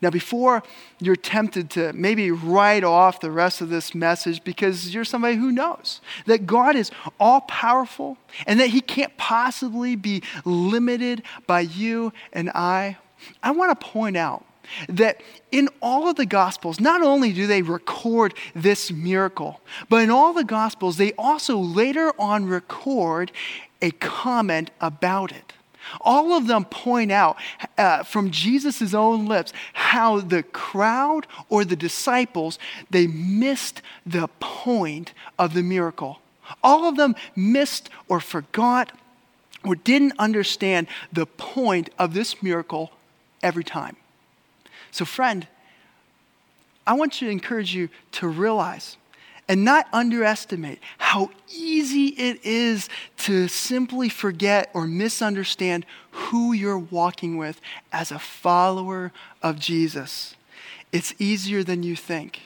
Now, 0.00 0.10
before 0.10 0.62
you're 1.00 1.16
tempted 1.16 1.70
to 1.70 1.92
maybe 1.92 2.30
write 2.30 2.84
off 2.84 3.20
the 3.20 3.30
rest 3.30 3.60
of 3.60 3.68
this 3.68 3.94
message 3.94 4.42
because 4.44 4.94
you're 4.94 5.04
somebody 5.04 5.36
who 5.36 5.52
knows 5.52 6.00
that 6.26 6.46
God 6.46 6.76
is 6.76 6.90
all 7.18 7.42
powerful 7.42 8.16
and 8.46 8.60
that 8.60 8.68
He 8.68 8.80
can't 8.80 9.16
possibly 9.16 9.96
be 9.96 10.22
limited 10.44 11.22
by 11.46 11.60
you 11.60 12.12
and 12.32 12.50
I, 12.50 12.96
I 13.42 13.50
want 13.50 13.78
to 13.78 13.86
point 13.86 14.16
out 14.16 14.44
that 14.88 15.22
in 15.50 15.68
all 15.80 16.08
of 16.08 16.16
the 16.16 16.26
Gospels, 16.26 16.80
not 16.80 17.02
only 17.02 17.32
do 17.32 17.46
they 17.46 17.62
record 17.62 18.34
this 18.54 18.90
miracle, 18.90 19.60
but 19.88 20.02
in 20.02 20.10
all 20.10 20.32
the 20.32 20.44
Gospels, 20.44 20.96
they 20.96 21.12
also 21.14 21.56
later 21.56 22.12
on 22.18 22.46
record 22.46 23.32
a 23.80 23.90
comment 23.92 24.70
about 24.80 25.32
it. 25.32 25.54
All 26.00 26.32
of 26.32 26.46
them 26.46 26.64
point 26.64 27.12
out 27.12 27.36
uh, 27.76 28.02
from 28.02 28.30
Jesus' 28.30 28.94
own 28.94 29.26
lips 29.26 29.52
how 29.72 30.20
the 30.20 30.42
crowd 30.42 31.26
or 31.48 31.64
the 31.64 31.76
disciples, 31.76 32.58
they 32.90 33.06
missed 33.06 33.82
the 34.06 34.28
point 34.40 35.12
of 35.38 35.54
the 35.54 35.62
miracle. 35.62 36.20
All 36.62 36.86
of 36.86 36.96
them 36.96 37.14
missed 37.36 37.90
or 38.08 38.20
forgot 38.20 38.92
or 39.64 39.74
didn't 39.74 40.14
understand 40.18 40.86
the 41.12 41.26
point 41.26 41.90
of 41.98 42.14
this 42.14 42.42
miracle 42.42 42.92
every 43.42 43.64
time. 43.64 43.96
So, 44.90 45.04
friend, 45.04 45.46
I 46.86 46.94
want 46.94 47.12
to 47.14 47.28
encourage 47.28 47.74
you 47.74 47.90
to 48.12 48.28
realize 48.28 48.96
and 49.48 49.64
not 49.64 49.88
underestimate 49.92 50.78
how 50.98 51.30
easy 51.50 52.08
it 52.08 52.44
is 52.44 52.88
to 53.16 53.48
simply 53.48 54.08
forget 54.08 54.70
or 54.74 54.86
misunderstand 54.86 55.86
who 56.10 56.52
you're 56.52 56.78
walking 56.78 57.38
with 57.38 57.60
as 57.90 58.12
a 58.12 58.18
follower 58.18 59.10
of 59.42 59.58
Jesus. 59.58 60.36
It's 60.92 61.14
easier 61.18 61.64
than 61.64 61.82
you 61.82 61.96
think. 61.96 62.42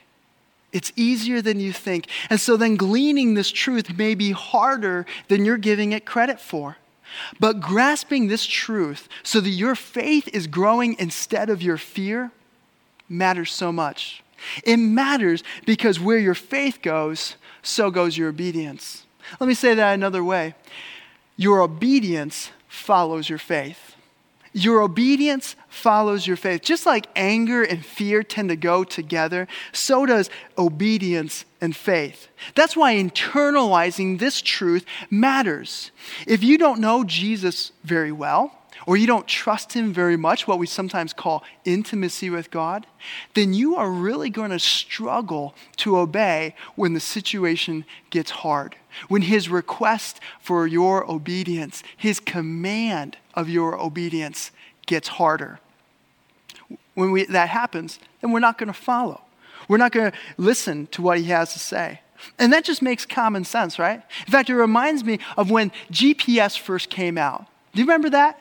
It's 0.73 0.93
easier 0.97 1.43
than 1.43 1.61
you 1.61 1.73
think. 1.73 2.07
And 2.31 2.41
so 2.41 2.57
then 2.57 2.77
gleaning 2.77 3.35
this 3.35 3.51
truth 3.51 3.97
may 3.97 4.15
be 4.15 4.31
harder 4.33 5.05
than 5.29 5.45
you're 5.45 5.59
giving 5.59 5.93
it 5.93 6.07
credit 6.07 6.41
for. 6.41 6.79
But 7.39 7.61
grasping 7.61 8.29
this 8.29 8.47
truth 8.47 9.09
so 9.23 9.41
that 9.41 9.51
your 9.51 9.75
faith 9.75 10.29
is 10.33 10.47
growing 10.47 10.97
instead 10.99 11.51
of 11.51 11.63
your 11.63 11.77
fear 11.77 12.31
matters 13.09 13.53
so 13.53 13.71
much. 13.71 14.22
It 14.65 14.77
matters 14.77 15.43
because 15.67 16.01
where 16.01 16.19
your 16.19 16.35
faith 16.35 16.81
goes, 16.83 17.37
so 17.63 17.91
goes 17.91 18.17
your 18.17 18.29
obedience. 18.29 19.05
Let 19.41 19.47
me 19.47 19.55
say 19.55 19.75
that 19.75 19.93
another 19.93 20.25
way 20.25 20.55
your 21.37 21.61
obedience 21.63 22.51
follows 22.69 23.29
your 23.29 23.39
faith. 23.39 23.97
Your 24.55 24.83
obedience 24.83 25.57
follows 25.69 26.27
your 26.27 26.37
faith. 26.37 26.61
Just 26.61 26.85
like 26.85 27.07
anger 27.17 27.63
and 27.63 27.85
fear 27.85 28.23
tend 28.23 28.51
to 28.51 28.57
go 28.57 28.85
together, 28.85 29.49
so 29.73 30.05
does 30.05 30.29
obedience 30.59 31.47
and 31.61 31.75
faith. 31.75 32.29
That's 32.55 32.77
why 32.77 32.95
internalizing 32.97 34.19
this 34.19 34.43
truth 34.43 34.85
matters. 35.11 35.91
If 36.27 36.45
you 36.45 36.59
don't 36.59 36.81
know 36.81 37.03
Jesus 37.03 37.73
very 37.83 38.13
well, 38.13 38.62
or 38.87 38.97
you 38.97 39.07
don't 39.07 39.27
trust 39.27 39.73
Him 39.73 39.93
very 39.93 40.17
much, 40.17 40.47
what 40.47 40.59
we 40.59 40.67
sometimes 40.67 41.13
call 41.13 41.45
intimacy 41.65 42.31
with 42.31 42.51
God, 42.51 42.87
then 43.35 43.53
you 43.53 43.77
are 43.77 43.91
really 43.91 44.31
going 44.31 44.51
to 44.51 44.59
struggle 44.59 45.55
to 45.77 45.99
obey 45.99 46.55
when 46.75 46.95
the 46.95 47.01
situation 47.01 47.85
gets 48.11 48.31
hard. 48.31 48.77
When 49.09 49.23
His 49.23 49.49
request 49.49 50.21
for 50.41 50.67
your 50.67 51.11
obedience, 51.11 51.83
His 51.97 52.21
command 52.21 53.17
of 53.35 53.49
your 53.49 53.81
obedience 53.81 54.51
gets 54.87 55.09
harder. 55.09 55.61
When 56.95 57.11
we, 57.11 57.25
that 57.25 57.49
happens, 57.49 57.99
then 58.21 58.33
we're 58.33 58.41
not 58.41 58.59
going 58.59 58.67
to 58.67 58.73
follow. 58.73 59.23
We're 59.69 59.79
not 59.79 59.93
going 59.93 60.11
to 60.11 60.19
listen 60.37 60.87
to 60.89 61.03
what 61.03 61.19
He 61.19 61.25
has 61.25 61.53
to 61.53 61.59
say. 61.59 62.01
And 62.39 62.53
that 62.53 62.65
just 62.65 62.83
makes 62.83 63.07
common 63.07 63.45
sense, 63.45 63.79
right? 63.79 64.03
In 64.27 64.33
fact, 64.33 64.49
it 64.51 64.57
reminds 64.57 65.05
me 65.05 65.19
of 65.37 65.51
when 65.51 65.73
GPS 65.91 66.59
first 66.59 66.91
came 66.91 67.19
out. 67.19 67.47
Do 67.75 67.81
you 67.81 67.87
remember 67.87 68.11
that? 68.11 68.39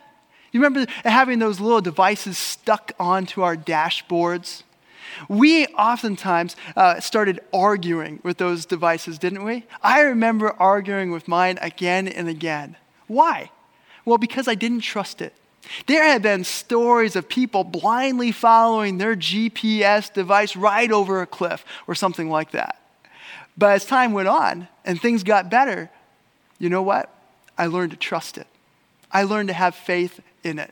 You 0.51 0.61
remember 0.61 0.91
having 1.05 1.39
those 1.39 1.59
little 1.59 1.81
devices 1.81 2.37
stuck 2.37 2.91
onto 2.99 3.41
our 3.41 3.55
dashboards? 3.55 4.63
We 5.29 5.67
oftentimes 5.67 6.55
uh, 6.75 6.99
started 6.99 7.39
arguing 7.53 8.19
with 8.23 8.37
those 8.37 8.65
devices, 8.65 9.17
didn't 9.17 9.43
we? 9.43 9.65
I 9.81 10.01
remember 10.01 10.51
arguing 10.51 11.11
with 11.11 11.27
mine 11.27 11.57
again 11.61 12.07
and 12.07 12.27
again. 12.27 12.75
Why? 13.07 13.51
Well, 14.05 14.17
because 14.17 14.47
I 14.47 14.55
didn't 14.55 14.81
trust 14.81 15.21
it. 15.21 15.33
There 15.85 16.03
had 16.03 16.21
been 16.21 16.43
stories 16.43 17.15
of 17.15 17.29
people 17.29 17.63
blindly 17.63 18.31
following 18.31 18.97
their 18.97 19.15
GPS 19.15 20.11
device 20.11 20.55
right 20.55 20.91
over 20.91 21.21
a 21.21 21.27
cliff 21.27 21.63
or 21.87 21.95
something 21.95 22.29
like 22.29 22.51
that. 22.51 22.77
But 23.57 23.73
as 23.73 23.85
time 23.85 24.13
went 24.13 24.27
on 24.27 24.67
and 24.83 24.99
things 24.99 25.23
got 25.23 25.51
better, 25.51 25.89
you 26.57 26.69
know 26.69 26.81
what? 26.81 27.13
I 27.57 27.67
learned 27.67 27.91
to 27.91 27.97
trust 27.97 28.37
it. 28.37 28.47
I 29.11 29.23
learned 29.23 29.49
to 29.49 29.53
have 29.53 29.75
faith 29.75 30.19
in 30.43 30.59
it. 30.59 30.71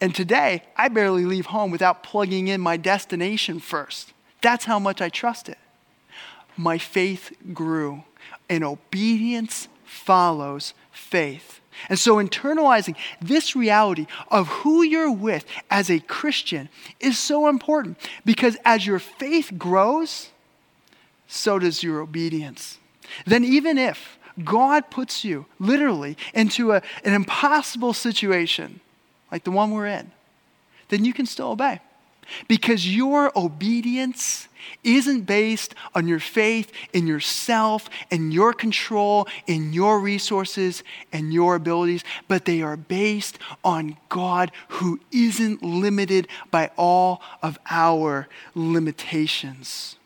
And 0.00 0.14
today, 0.14 0.62
I 0.76 0.88
barely 0.88 1.24
leave 1.24 1.46
home 1.46 1.70
without 1.70 2.02
plugging 2.02 2.48
in 2.48 2.60
my 2.60 2.76
destination 2.76 3.60
first. 3.60 4.12
That's 4.42 4.66
how 4.66 4.78
much 4.78 5.00
I 5.00 5.08
trust 5.08 5.48
it. 5.48 5.58
My 6.56 6.78
faith 6.78 7.32
grew, 7.52 8.04
and 8.48 8.62
obedience 8.62 9.68
follows 9.84 10.74
faith. 10.92 11.60
And 11.88 11.98
so, 11.98 12.16
internalizing 12.16 12.96
this 13.20 13.54
reality 13.54 14.06
of 14.30 14.48
who 14.48 14.82
you're 14.82 15.12
with 15.12 15.44
as 15.70 15.90
a 15.90 16.00
Christian 16.00 16.68
is 17.00 17.18
so 17.18 17.48
important 17.48 17.98
because 18.24 18.56
as 18.64 18.86
your 18.86 18.98
faith 18.98 19.52
grows, 19.58 20.30
so 21.26 21.58
does 21.58 21.82
your 21.82 22.00
obedience. 22.00 22.78
Then, 23.26 23.44
even 23.44 23.76
if 23.76 24.15
God 24.44 24.90
puts 24.90 25.24
you 25.24 25.46
literally 25.58 26.16
into 26.34 26.72
a, 26.72 26.82
an 27.04 27.14
impossible 27.14 27.92
situation 27.92 28.80
like 29.30 29.44
the 29.44 29.50
one 29.50 29.70
we're 29.70 29.86
in, 29.86 30.12
then 30.88 31.04
you 31.04 31.12
can 31.12 31.26
still 31.26 31.52
obey. 31.52 31.80
Because 32.48 32.94
your 32.94 33.30
obedience 33.38 34.48
isn't 34.82 35.22
based 35.22 35.76
on 35.94 36.08
your 36.08 36.18
faith 36.18 36.72
in 36.92 37.06
yourself 37.06 37.88
and 38.10 38.32
your 38.34 38.52
control, 38.52 39.28
in 39.46 39.72
your 39.72 40.00
resources 40.00 40.82
and 41.12 41.32
your 41.32 41.54
abilities, 41.54 42.02
but 42.26 42.44
they 42.44 42.62
are 42.62 42.76
based 42.76 43.38
on 43.62 43.96
God 44.08 44.50
who 44.68 44.98
isn't 45.12 45.62
limited 45.62 46.26
by 46.50 46.70
all 46.76 47.22
of 47.42 47.58
our 47.70 48.26
limitations 48.54 49.96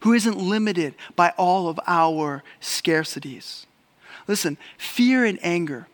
who 0.00 0.12
isn't 0.12 0.38
limited 0.38 0.94
by 1.16 1.30
all 1.36 1.68
of 1.68 1.78
our 1.86 2.42
scarcities. 2.60 3.66
Listen, 4.26 4.58
fear 4.78 5.24
and 5.24 5.38
anger 5.42 5.86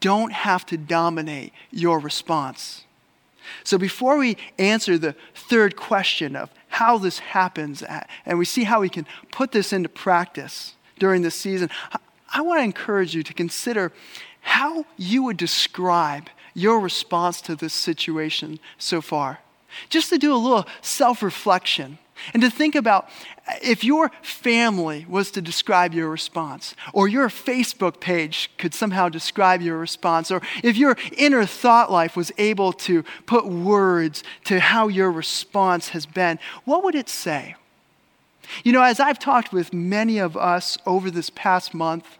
don't 0.00 0.32
have 0.32 0.64
to 0.66 0.76
dominate 0.76 1.52
your 1.70 1.98
response. 1.98 2.84
So, 3.64 3.76
before 3.76 4.16
we 4.16 4.36
answer 4.58 4.96
the 4.96 5.16
third 5.34 5.76
question 5.76 6.36
of 6.36 6.50
how 6.68 6.96
this 6.98 7.18
happens, 7.18 7.82
and 8.24 8.38
we 8.38 8.44
see 8.44 8.64
how 8.64 8.80
we 8.80 8.88
can 8.88 9.06
put 9.30 9.52
this 9.52 9.72
into 9.72 9.88
practice 9.88 10.74
during 10.98 11.22
this 11.22 11.34
season, 11.34 11.68
I 12.32 12.40
want 12.40 12.60
to 12.60 12.64
encourage 12.64 13.14
you 13.14 13.22
to 13.24 13.34
consider 13.34 13.92
how 14.40 14.86
you 14.96 15.24
would 15.24 15.36
describe 15.36 16.30
your 16.54 16.80
response 16.80 17.40
to 17.42 17.56
this 17.56 17.74
situation 17.74 18.58
so 18.78 19.00
far. 19.00 19.40
Just 19.88 20.10
to 20.10 20.18
do 20.18 20.34
a 20.34 20.36
little 20.36 20.66
self 20.80 21.22
reflection 21.22 21.98
and 22.32 22.42
to 22.42 22.50
think 22.50 22.74
about 22.74 23.08
if 23.62 23.82
your 23.82 24.10
family 24.22 25.04
was 25.08 25.30
to 25.32 25.42
describe 25.42 25.92
your 25.94 26.08
response, 26.08 26.74
or 26.92 27.08
your 27.08 27.28
Facebook 27.28 28.00
page 28.00 28.50
could 28.58 28.74
somehow 28.74 29.08
describe 29.08 29.60
your 29.60 29.78
response, 29.78 30.30
or 30.30 30.40
if 30.62 30.76
your 30.76 30.96
inner 31.16 31.44
thought 31.44 31.90
life 31.90 32.16
was 32.16 32.30
able 32.38 32.72
to 32.72 33.04
put 33.26 33.46
words 33.46 34.22
to 34.44 34.60
how 34.60 34.88
your 34.88 35.10
response 35.10 35.88
has 35.88 36.06
been, 36.06 36.38
what 36.64 36.84
would 36.84 36.94
it 36.94 37.08
say? 37.08 37.56
You 38.64 38.72
know, 38.72 38.82
as 38.82 39.00
I've 39.00 39.18
talked 39.18 39.52
with 39.52 39.72
many 39.72 40.18
of 40.18 40.36
us 40.36 40.78
over 40.86 41.10
this 41.10 41.30
past 41.30 41.74
month, 41.74 42.18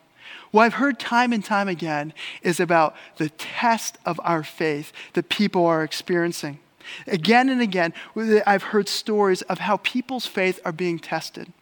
what 0.50 0.64
I've 0.64 0.74
heard 0.74 0.98
time 0.98 1.32
and 1.32 1.44
time 1.44 1.68
again 1.68 2.12
is 2.42 2.60
about 2.60 2.94
the 3.16 3.30
test 3.30 3.98
of 4.04 4.20
our 4.22 4.44
faith 4.44 4.92
that 5.14 5.28
people 5.28 5.64
are 5.66 5.82
experiencing. 5.82 6.58
Again 7.06 7.48
and 7.48 7.60
again, 7.60 7.92
I've 8.46 8.62
heard 8.62 8.88
stories 8.88 9.42
of 9.42 9.58
how 9.58 9.78
people's 9.78 10.26
faith 10.26 10.60
are 10.64 10.72
being 10.72 10.98
tested. 10.98 11.52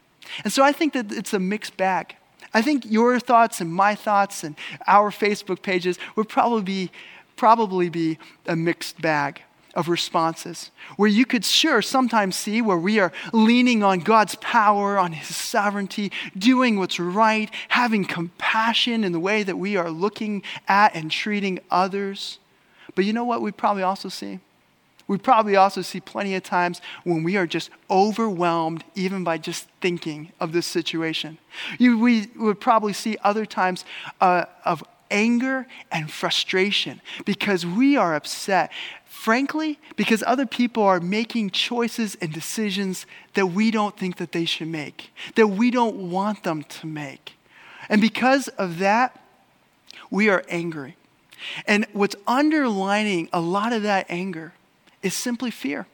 And 0.45 0.53
so 0.53 0.63
I 0.63 0.73
think 0.73 0.93
that 0.93 1.13
it's 1.13 1.33
a 1.33 1.39
mixed 1.39 1.77
bag. 1.77 2.17
I 2.53 2.63
think 2.63 2.85
your 2.87 3.19
thoughts 3.21 3.61
and 3.61 3.73
my 3.73 3.95
thoughts 3.95 4.43
and 4.45 4.57
our 4.87 5.11
Facebook 5.11 5.63
pages 5.63 5.99
would 6.17 6.29
probably 6.29 6.63
be, 6.63 6.91
probably 7.37 7.89
be 7.89 8.19
a 8.47 8.57
mixed 8.57 9.01
bag 9.01 9.43
of 9.75 9.89
responses 9.89 10.71
where 10.97 11.09
you 11.09 11.25
could 11.25 11.45
sure 11.45 11.81
sometimes 11.81 12.35
see 12.35 12.61
where 12.61 12.77
we 12.77 12.99
are 12.99 13.13
leaning 13.33 13.83
on 13.85 14.01
God's 14.01 14.35
power, 14.37 14.99
on 14.99 15.13
His 15.13 15.35
sovereignty, 15.37 16.11
doing 16.37 16.79
what's 16.79 16.99
right, 16.99 17.49
having 17.69 18.05
compassion 18.05 19.05
in 19.05 19.13
the 19.13 19.21
way 19.21 19.43
that 19.43 19.57
we 19.57 19.77
are 19.77 19.91
looking 19.91 20.43
at 20.67 20.95
and 20.95 21.11
treating 21.11 21.61
others. 21.71 22.39
But 22.95 23.05
you 23.05 23.13
know 23.13 23.25
what 23.25 23.43
we 23.43 23.53
probably 23.53 23.85
also 23.85 24.09
see? 24.09 24.41
We 25.11 25.19
probably 25.19 25.57
also 25.57 25.83
see 25.83 25.99
plenty 25.99 26.37
of 26.37 26.45
times 26.45 26.81
when 27.03 27.25
we 27.25 27.37
are 27.37 27.45
just 27.45 27.71
overwhelmed, 27.91 28.85
even 28.95 29.25
by 29.25 29.39
just 29.39 29.67
thinking 29.81 30.31
of 30.39 30.53
this 30.53 30.69
situation. 30.69 31.39
You, 31.81 31.99
we 31.99 32.29
would 32.37 32.61
probably 32.61 32.93
see 32.93 33.17
other 33.25 33.45
times 33.45 33.85
uh, 34.21 34.45
of 34.65 34.85
anger 35.11 35.67
and 35.91 36.13
frustration 36.13 37.01
because 37.25 37.67
we 37.67 37.97
are 37.97 38.15
upset. 38.15 38.71
Frankly, 39.05 39.81
because 39.97 40.23
other 40.29 40.47
people 40.47 40.85
are 40.85 41.01
making 41.01 41.51
choices 41.51 42.15
and 42.21 42.33
decisions 42.33 43.05
that 43.35 43.47
we 43.47 43.73
don't 43.73 43.99
think 43.99 44.19
that 44.19 44.31
they 44.31 44.45
should 44.45 44.69
make, 44.69 45.11
that 45.35 45.49
we 45.49 45.73
don't 45.73 45.97
want 46.13 46.45
them 46.45 46.63
to 46.63 46.87
make. 46.87 47.33
And 47.89 48.01
because 48.01 48.47
of 48.47 48.79
that, 48.79 49.21
we 50.09 50.29
are 50.29 50.45
angry. 50.49 50.97
And 51.67 51.85
what's 51.95 52.15
underlining 52.29 53.29
a 53.33 53.41
lot 53.41 53.73
of 53.73 53.83
that 53.83 54.07
anger 54.09 54.53
is 55.03 55.15
simply 55.15 55.51
fear. 55.51 55.87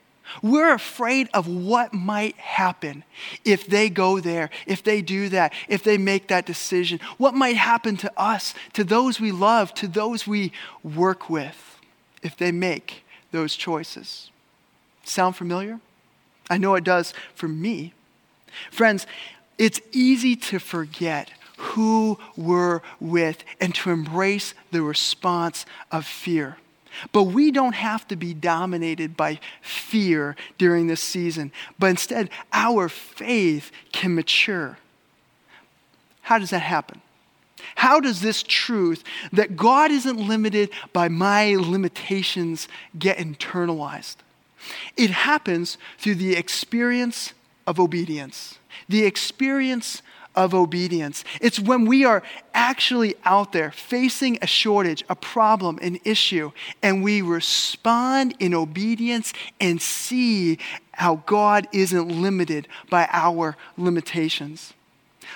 We're 0.42 0.74
afraid 0.74 1.28
of 1.32 1.46
what 1.46 1.94
might 1.94 2.36
happen 2.36 3.04
if 3.44 3.66
they 3.66 3.88
go 3.88 4.18
there, 4.20 4.50
if 4.66 4.82
they 4.82 5.00
do 5.00 5.28
that, 5.28 5.52
if 5.68 5.82
they 5.82 5.98
make 5.98 6.28
that 6.28 6.46
decision. 6.46 7.00
What 7.16 7.34
might 7.34 7.56
happen 7.56 7.96
to 7.98 8.12
us, 8.16 8.54
to 8.72 8.82
those 8.82 9.20
we 9.20 9.30
love, 9.30 9.72
to 9.74 9.88
those 9.88 10.26
we 10.26 10.52
work 10.82 11.30
with, 11.30 11.78
if 12.22 12.36
they 12.36 12.50
make 12.50 13.04
those 13.30 13.54
choices. 13.54 14.30
Sound 15.04 15.36
familiar? 15.36 15.80
I 16.50 16.58
know 16.58 16.74
it 16.74 16.84
does 16.84 17.14
for 17.34 17.48
me. 17.48 17.92
Friends, 18.70 19.06
it's 19.58 19.80
easy 19.92 20.36
to 20.36 20.58
forget 20.58 21.30
who 21.56 22.18
we're 22.36 22.82
with 23.00 23.44
and 23.60 23.74
to 23.76 23.90
embrace 23.90 24.54
the 24.70 24.82
response 24.82 25.64
of 25.90 26.04
fear. 26.04 26.58
But 27.12 27.24
we 27.24 27.50
don't 27.50 27.74
have 27.74 28.06
to 28.08 28.16
be 28.16 28.34
dominated 28.34 29.16
by 29.16 29.40
fear 29.60 30.36
during 30.58 30.86
this 30.86 31.00
season, 31.00 31.52
but 31.78 31.88
instead, 31.88 32.30
our 32.52 32.88
faith 32.88 33.70
can 33.92 34.14
mature. 34.14 34.78
How 36.22 36.38
does 36.38 36.50
that 36.50 36.60
happen? 36.60 37.00
How 37.76 38.00
does 38.00 38.20
this 38.20 38.42
truth 38.42 39.02
that 39.32 39.56
God 39.56 39.90
isn't 39.90 40.18
limited 40.18 40.70
by 40.92 41.08
my 41.08 41.54
limitations 41.54 42.68
get 42.98 43.18
internalized? 43.18 44.16
It 44.96 45.10
happens 45.10 45.78
through 45.98 46.16
the 46.16 46.34
experience 46.34 47.32
of 47.66 47.78
obedience, 47.78 48.58
the 48.88 49.04
experience 49.04 50.02
of 50.36 50.54
obedience. 50.54 51.24
It's 51.40 51.58
when 51.58 51.86
we 51.86 52.04
are 52.04 52.22
actually 52.54 53.14
out 53.24 53.52
there 53.52 53.70
facing 53.70 54.38
a 54.42 54.46
shortage, 54.46 55.02
a 55.08 55.16
problem, 55.16 55.78
an 55.80 55.98
issue, 56.04 56.52
and 56.82 57.02
we 57.02 57.22
respond 57.22 58.34
in 58.38 58.54
obedience 58.54 59.32
and 59.60 59.80
see 59.80 60.58
how 60.92 61.16
God 61.26 61.66
isn't 61.72 62.08
limited 62.08 62.68
by 62.90 63.08
our 63.10 63.56
limitations. 63.76 64.74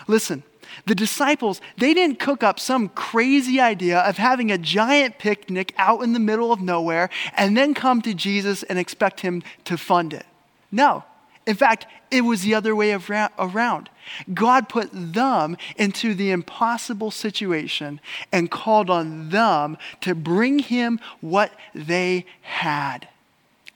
Listen, 0.07 0.43
the 0.87 0.95
disciples, 0.95 1.61
they 1.79 1.95
didn't 1.95 2.19
cook 2.19 2.43
up 2.43 2.61
some 2.61 2.89
crazy 2.91 3.61
idea 3.61 3.99
of 4.01 4.17
having 4.17 4.51
a 4.51 4.59
giant 4.59 5.19
picnic 5.19 5.75
out 5.77 6.03
in 6.03 6.13
the 6.13 6.21
middle 6.21 6.53
of 6.53 6.61
nowhere 6.61 7.11
and 7.37 7.57
then 7.57 7.75
come 7.75 8.01
to 8.03 8.15
Jesus 8.15 8.63
and 8.63 8.79
expect 8.79 9.21
him 9.21 9.43
to 9.65 9.77
fund 9.77 10.13
it. 10.13 10.27
No. 10.71 11.05
In 11.47 11.57
fact, 11.57 11.87
it 12.11 12.21
was 12.23 12.43
the 12.43 12.55
other 12.55 12.77
way 12.77 12.93
around. 12.93 13.91
God 14.33 14.69
put 14.69 14.91
them 14.93 15.57
into 15.77 16.15
the 16.15 16.31
impossible 16.31 17.11
situation 17.11 18.01
and 18.33 18.51
called 18.51 18.91
on 18.91 19.31
them 19.31 19.77
to 20.03 20.15
bring 20.15 20.59
him 20.59 21.01
what 21.21 21.53
they 21.75 22.27
had. 22.43 23.09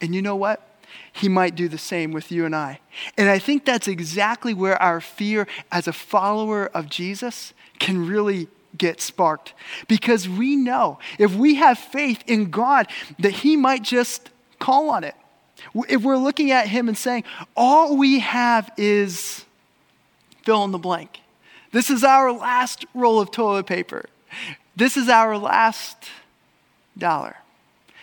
And 0.01 0.15
you 0.15 0.23
know 0.23 0.37
what? 0.37 0.61
He 1.13 1.29
might 1.29 1.55
do 1.55 1.69
the 1.69 1.79
same 1.79 2.13
with 2.13 2.33
you 2.33 2.45
and 2.45 2.55
I. 2.55 2.81
And 3.17 3.29
I 3.29 3.39
think 3.39 3.65
that's 3.65 3.89
exactly 3.89 4.53
where 4.53 4.81
our 4.83 5.01
fear 5.01 5.47
as 5.71 5.87
a 5.87 5.93
follower 5.93 6.67
of 6.75 6.89
Jesus 6.89 7.53
can 7.79 8.07
really 8.07 8.49
get 8.77 9.01
sparked. 9.01 9.55
Because 9.89 10.29
we 10.29 10.57
know 10.57 10.99
if 11.19 11.35
we 11.35 11.55
have 11.57 11.79
faith 11.79 12.23
in 12.27 12.51
God, 12.51 12.89
that 13.19 13.33
He 13.33 13.57
might 13.57 13.83
just 13.83 14.31
call 14.59 14.91
on 14.91 15.05
it. 15.05 15.15
If 15.89 16.03
we're 16.03 16.17
looking 16.17 16.51
at 16.51 16.69
Him 16.69 16.89
and 16.89 16.99
saying, 16.99 17.25
all 17.57 17.97
we 17.97 18.19
have 18.21 18.71
is 18.77 19.45
fill 20.45 20.65
in 20.65 20.71
the 20.73 20.79
blank. 20.79 21.21
This 21.73 21.91
is 21.91 22.05
our 22.05 22.33
last 22.33 22.85
roll 22.95 23.21
of 23.21 23.31
toilet 23.31 23.67
paper. 23.67 24.07
This 24.77 24.97
is 24.97 25.09
our 25.09 25.37
last 25.39 25.97
dollar. 26.97 27.37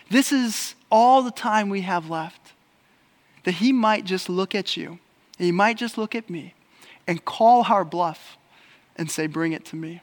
This 0.09 0.31
is 0.31 0.75
all 0.89 1.21
the 1.21 1.31
time 1.31 1.69
we 1.69 1.81
have 1.81 2.09
left. 2.09 2.53
That 3.43 3.55
He 3.55 3.71
might 3.71 4.05
just 4.05 4.29
look 4.29 4.53
at 4.53 4.75
you, 4.75 4.99
He 5.37 5.51
might 5.51 5.77
just 5.77 5.97
look 5.97 6.15
at 6.15 6.29
me 6.29 6.53
and 7.07 7.23
call 7.25 7.65
our 7.65 7.83
bluff 7.83 8.37
and 8.95 9.09
say, 9.09 9.27
Bring 9.27 9.53
it 9.53 9.65
to 9.65 9.75
me. 9.75 10.01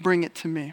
Bring 0.00 0.22
it 0.22 0.34
to 0.36 0.48
me. 0.48 0.72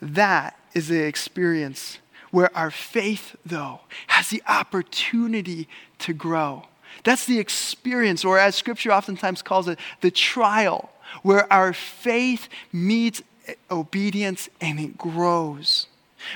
That 0.00 0.58
is 0.74 0.88
the 0.88 1.04
experience 1.04 1.98
where 2.30 2.54
our 2.56 2.70
faith, 2.70 3.36
though, 3.44 3.80
has 4.08 4.28
the 4.30 4.42
opportunity 4.46 5.68
to 6.00 6.12
grow. 6.12 6.64
That's 7.06 7.24
the 7.24 7.38
experience, 7.38 8.24
or 8.24 8.36
as 8.36 8.56
scripture 8.56 8.92
oftentimes 8.92 9.40
calls 9.40 9.68
it, 9.68 9.78
the 10.00 10.10
trial, 10.10 10.90
where 11.22 11.50
our 11.52 11.72
faith 11.72 12.48
meets 12.72 13.22
obedience 13.70 14.48
and 14.60 14.80
it 14.80 14.98
grows. 14.98 15.86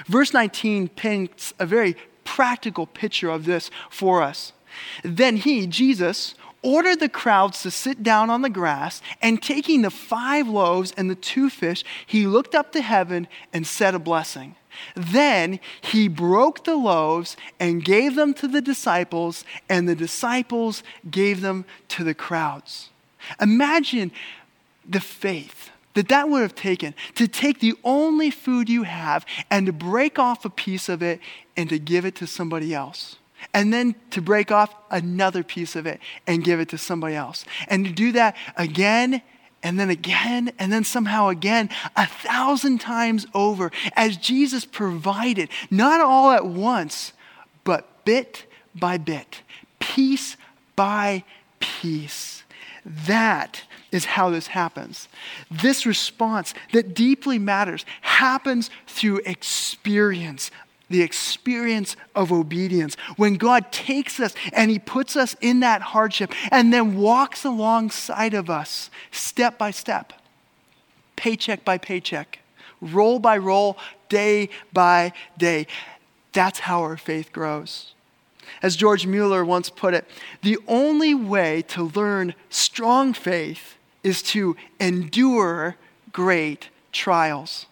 Verse 0.07 0.33
19 0.33 0.87
paints 0.91 1.53
a 1.59 1.67
very 1.67 1.97
practical 2.23 2.87
picture 2.87 3.31
of 3.31 3.47
this 3.47 3.69
for 3.91 4.23
us. 4.23 4.53
Then 5.03 5.39
he, 5.39 5.67
Jesus, 5.67 6.37
ordered 6.63 7.01
the 7.01 7.09
crowds 7.09 7.63
to 7.63 7.71
sit 7.73 8.05
down 8.05 8.31
on 8.31 8.43
the 8.43 8.49
grass, 8.49 9.03
and 9.21 9.43
taking 9.43 9.83
the 9.83 9.91
five 9.91 10.47
loaves 10.47 10.95
and 10.97 11.11
the 11.11 11.17
two 11.17 11.51
fish, 11.51 11.83
he 12.07 12.29
looked 12.29 12.55
up 12.55 12.71
to 12.71 12.81
heaven 12.81 13.27
and 13.53 13.67
said 13.67 13.97
a 13.97 13.99
blessing. 13.99 14.55
Then 14.95 15.61
he 15.81 16.09
broke 16.09 16.65
the 16.65 16.77
loaves 16.77 17.37
and 17.59 17.85
gave 17.85 18.15
them 18.15 18.35
to 18.35 18.49
the 18.49 18.61
disciples, 18.61 19.45
and 19.69 19.89
the 19.89 19.95
disciples 19.95 20.83
gave 21.11 21.41
them 21.41 21.65
to 21.89 22.05
the 22.05 22.15
crowds. 22.15 22.91
Imagine 23.41 24.11
the 24.89 25.01
faith 25.01 25.71
that 25.95 26.09
that 26.09 26.29
would 26.29 26.43
have 26.43 26.55
taken 26.55 26.95
to 27.17 27.27
take 27.27 27.61
the 27.61 27.75
only 27.85 28.31
food 28.31 28.69
you 28.69 28.85
have 28.85 29.27
and 29.51 29.67
to 29.67 29.73
break 29.73 30.19
off 30.19 30.45
a 30.45 30.51
piece 30.51 30.89
of 30.89 31.03
it 31.03 31.21
and 31.57 31.69
to 31.69 31.79
give 31.79 32.05
it 32.05 32.15
to 32.17 32.27
somebody 32.27 32.75
else. 32.75 33.17
And 33.55 33.73
then 33.73 33.95
to 34.11 34.21
break 34.21 34.53
off 34.53 34.75
another 34.91 35.43
piece 35.43 35.75
of 35.75 35.87
it 35.87 36.01
and 36.27 36.45
give 36.45 36.61
it 36.61 36.69
to 36.71 36.79
somebody 36.79 37.15
else. 37.15 37.45
And 37.69 37.87
to 37.87 37.93
do 37.93 38.13
that 38.13 38.37
again 38.57 39.23
and 39.63 39.79
then 39.79 39.91
again, 39.91 40.53
and 40.59 40.73
then 40.73 40.85
somehow 40.85 41.29
again, 41.29 41.69
a 41.97 42.07
thousand 42.07 42.81
times 42.81 43.27
over, 43.35 43.71
as 43.95 44.17
Jesus 44.17 44.65
provided, 44.65 45.51
not 45.71 46.01
all 46.01 46.31
at 46.31 46.47
once, 46.47 47.13
but 47.65 48.05
bit 48.05 48.47
by 48.75 48.97
bit, 48.99 49.43
piece 49.79 50.37
by 50.77 51.25
piece. 51.59 52.45
That 52.85 53.63
is 53.93 54.05
how 54.07 54.31
this 54.31 54.49
happens. 54.49 55.09
This 55.51 55.85
response 55.85 56.55
that 56.73 56.95
deeply 56.95 57.39
matters 57.39 57.85
happens 58.01 58.71
through 58.87 59.21
experience 59.27 60.51
the 60.91 61.03
experience 61.03 61.97
of 62.15 62.33
obedience. 62.33 62.97
When 63.17 63.35
God 63.35 63.73
takes 63.73 64.21
us 64.21 64.35
and 64.53 64.71
He 64.71 64.79
puts 64.79 65.17
us 65.17 65.35
in 65.41 65.61
that 65.61 65.81
hardship 65.81 66.33
and 66.51 66.73
then 66.73 66.97
walks 66.97 67.45
alongside 67.45 68.35
of 68.35 68.51
us 68.51 68.91
step 69.11 69.57
by 69.57 69.71
step, 69.71 70.13
paycheck 71.17 71.65
by 71.65 71.79
paycheck, 71.79 72.41
roll 72.81 73.19
by 73.19 73.39
roll, 73.39 73.79
day 74.09 74.51
by 74.73 75.13
day. 75.39 75.67
That's 76.33 76.61
how 76.61 76.83
our 76.83 76.97
faith 76.97 77.33
grows. 77.33 77.95
As 78.63 78.77
George 78.77 79.07
Mueller 79.07 79.45
once 79.45 79.71
put 79.71 79.95
it, 79.95 80.05
the 80.43 80.59
only 80.67 81.15
way 81.15 81.63
to 81.69 81.85
learn 81.95 82.35
strong 82.51 83.13
faith 83.13 83.77
is 84.03 84.23
to 84.23 84.57
endure 84.81 85.77
great 86.13 86.69
trials. 86.93 87.67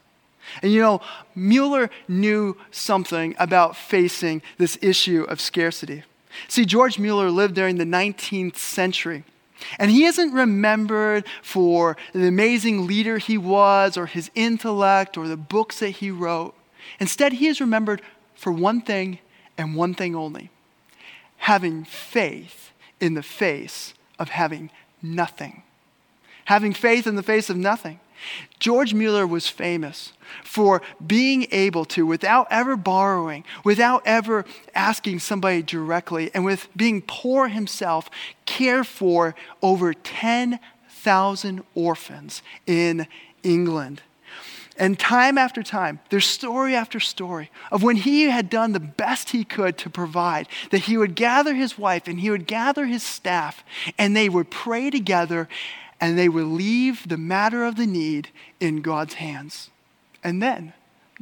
And 0.63 0.73
you 0.73 0.81
know, 0.81 1.01
Mueller 1.35 1.91
knew 2.07 2.57
something 2.71 3.35
about 3.39 3.77
facing 3.77 4.43
this 4.57 4.79
issue 4.81 5.25
of 5.29 5.41
scarcity. 5.41 6.05
See, 6.47 6.65
George 6.65 6.99
Mueller 6.99 7.31
lived 7.31 7.55
during 7.55 7.77
the 7.77 7.85
19th 7.85 8.57
century. 8.57 9.25
And 9.79 9.91
he 9.91 10.05
isn't 10.05 10.33
remembered 10.33 11.27
for 11.43 11.97
the 12.13 12.29
amazing 12.29 12.87
leader 12.87 13.19
he 13.19 13.37
was, 13.37 13.97
or 13.97 14.07
his 14.07 14.31
intellect, 14.37 15.17
or 15.17 15.27
the 15.27 15.37
books 15.37 15.81
that 15.81 15.91
he 15.91 16.11
wrote. 16.13 16.55
Instead, 17.01 17.35
he 17.35 17.49
is 17.49 17.61
remembered 17.61 18.01
for 18.37 18.53
one 18.53 18.81
thing 18.81 19.19
and 19.57 19.75
one 19.75 19.95
thing 19.95 20.15
only 20.15 20.51
having 21.39 21.85
faith 21.85 22.73
in 23.01 23.15
the 23.15 23.23
face 23.23 23.95
of 24.19 24.29
having 24.29 24.71
nothing. 25.01 25.63
Having 26.47 26.75
faith 26.75 27.07
in 27.07 27.15
the 27.15 27.23
face 27.23 27.49
of 27.49 27.57
nothing. 27.57 28.01
George 28.59 28.95
Mueller 28.95 29.27
was 29.27 29.49
famous 29.49 30.13
for 30.45 30.83
being 31.05 31.47
able 31.51 31.85
to, 31.87 32.07
without 32.07 32.47
ever 32.51 32.77
borrowing, 32.77 33.45
without 33.65 34.03
ever 34.05 34.45
asking 34.75 35.21
somebody 35.21 35.63
directly, 35.63 36.31
and 36.35 36.45
with 36.45 36.69
being 36.77 37.03
poor 37.03 37.49
himself, 37.49 38.11
care 38.47 38.85
for 38.85 39.35
over 39.63 39.95
10,000 39.95 41.65
orphans 41.75 42.43
in 42.67 43.07
England. 43.43 44.03
And 44.79 44.97
time 44.97 45.39
after 45.39 45.65
time, 45.65 45.99
there's 46.09 46.25
story 46.25 46.77
after 46.77 47.01
story 47.01 47.51
of 47.73 47.83
when 47.83 47.97
he 47.97 48.25
had 48.25 48.49
done 48.49 48.73
the 48.73 48.81
best 48.81 49.31
he 49.31 49.43
could 49.43 49.77
to 49.79 49.91
provide, 49.91 50.47
that 50.71 50.83
he 50.83 50.97
would 50.97 51.17
gather 51.17 51.55
his 51.55 51.77
wife 51.77 52.07
and 52.07 52.21
he 52.21 52.31
would 52.31 52.47
gather 52.47 52.87
his 52.87 53.03
staff, 53.03 53.65
and 53.99 54.17
they 54.17 54.29
would 54.29 54.51
pray 54.51 54.89
together 54.89 55.49
and 56.01 56.19
they 56.19 56.29
would 56.29 56.47
leave 56.47 57.09
the 57.09 57.17
matter 57.17 57.65
of 57.65 57.77
the 57.77 57.87
need 57.87 58.29
in 58.61 58.83
God's 58.83 59.15
hands. 59.15 59.71
And 60.23 60.43
then 60.43 60.73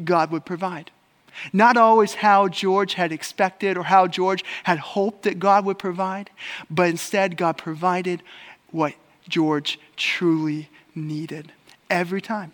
God 0.05 0.31
would 0.31 0.45
provide. 0.45 0.91
Not 1.53 1.77
always 1.77 2.15
how 2.15 2.49
George 2.49 2.95
had 2.95 3.13
expected 3.13 3.77
or 3.77 3.85
how 3.85 4.07
George 4.07 4.45
had 4.65 4.79
hoped 4.79 5.23
that 5.23 5.39
God 5.39 5.65
would 5.65 5.79
provide, 5.79 6.31
but 6.71 6.89
instead, 6.89 7.37
God 7.37 7.59
provided 7.59 8.23
what 8.71 8.95
George 9.29 9.79
truly 9.97 10.69
needed 10.95 11.53
every 11.91 12.21
time. 12.21 12.53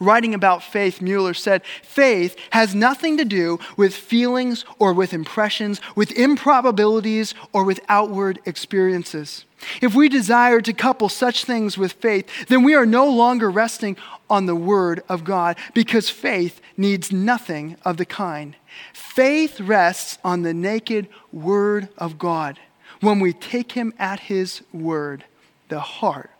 Writing 0.00 0.34
about 0.34 0.62
faith, 0.62 1.00
Mueller 1.00 1.34
said, 1.34 1.62
faith 1.82 2.36
has 2.50 2.74
nothing 2.74 3.16
to 3.16 3.24
do 3.24 3.58
with 3.76 3.94
feelings 3.94 4.64
or 4.78 4.92
with 4.92 5.12
impressions, 5.12 5.80
with 5.94 6.12
improbabilities 6.12 7.34
or 7.52 7.64
with 7.64 7.80
outward 7.88 8.40
experiences. 8.44 9.44
If 9.80 9.94
we 9.94 10.08
desire 10.08 10.60
to 10.60 10.72
couple 10.72 11.08
such 11.08 11.44
things 11.44 11.78
with 11.78 11.92
faith, 11.92 12.46
then 12.48 12.62
we 12.62 12.74
are 12.74 12.86
no 12.86 13.08
longer 13.08 13.50
resting 13.50 13.96
on 14.28 14.46
the 14.46 14.54
Word 14.54 15.02
of 15.08 15.24
God 15.24 15.56
because 15.72 16.10
faith 16.10 16.60
needs 16.76 17.12
nothing 17.12 17.76
of 17.84 17.96
the 17.96 18.04
kind. 18.04 18.56
Faith 18.92 19.60
rests 19.60 20.18
on 20.24 20.42
the 20.42 20.54
naked 20.54 21.08
Word 21.32 21.88
of 21.96 22.18
God. 22.18 22.58
When 23.00 23.20
we 23.20 23.32
take 23.32 23.72
Him 23.72 23.92
at 23.98 24.20
His 24.20 24.62
word, 24.72 25.24
the 25.68 25.80
heart 25.80 26.30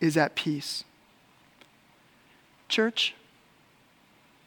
is 0.00 0.16
at 0.16 0.34
peace. 0.34 0.84
Church, 2.74 3.14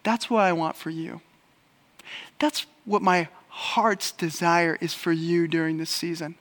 that's 0.04 0.30
what 0.30 0.44
I 0.44 0.52
want 0.52 0.76
for 0.76 0.90
you. 0.90 1.22
That's 2.40 2.66
what 2.84 3.02
my 3.02 3.30
heart's 3.48 4.12
desire 4.12 4.78
is 4.82 4.94
for 4.94 5.14
you 5.14 5.48
during 5.48 5.78
this 5.78 5.90
season. 5.90 6.36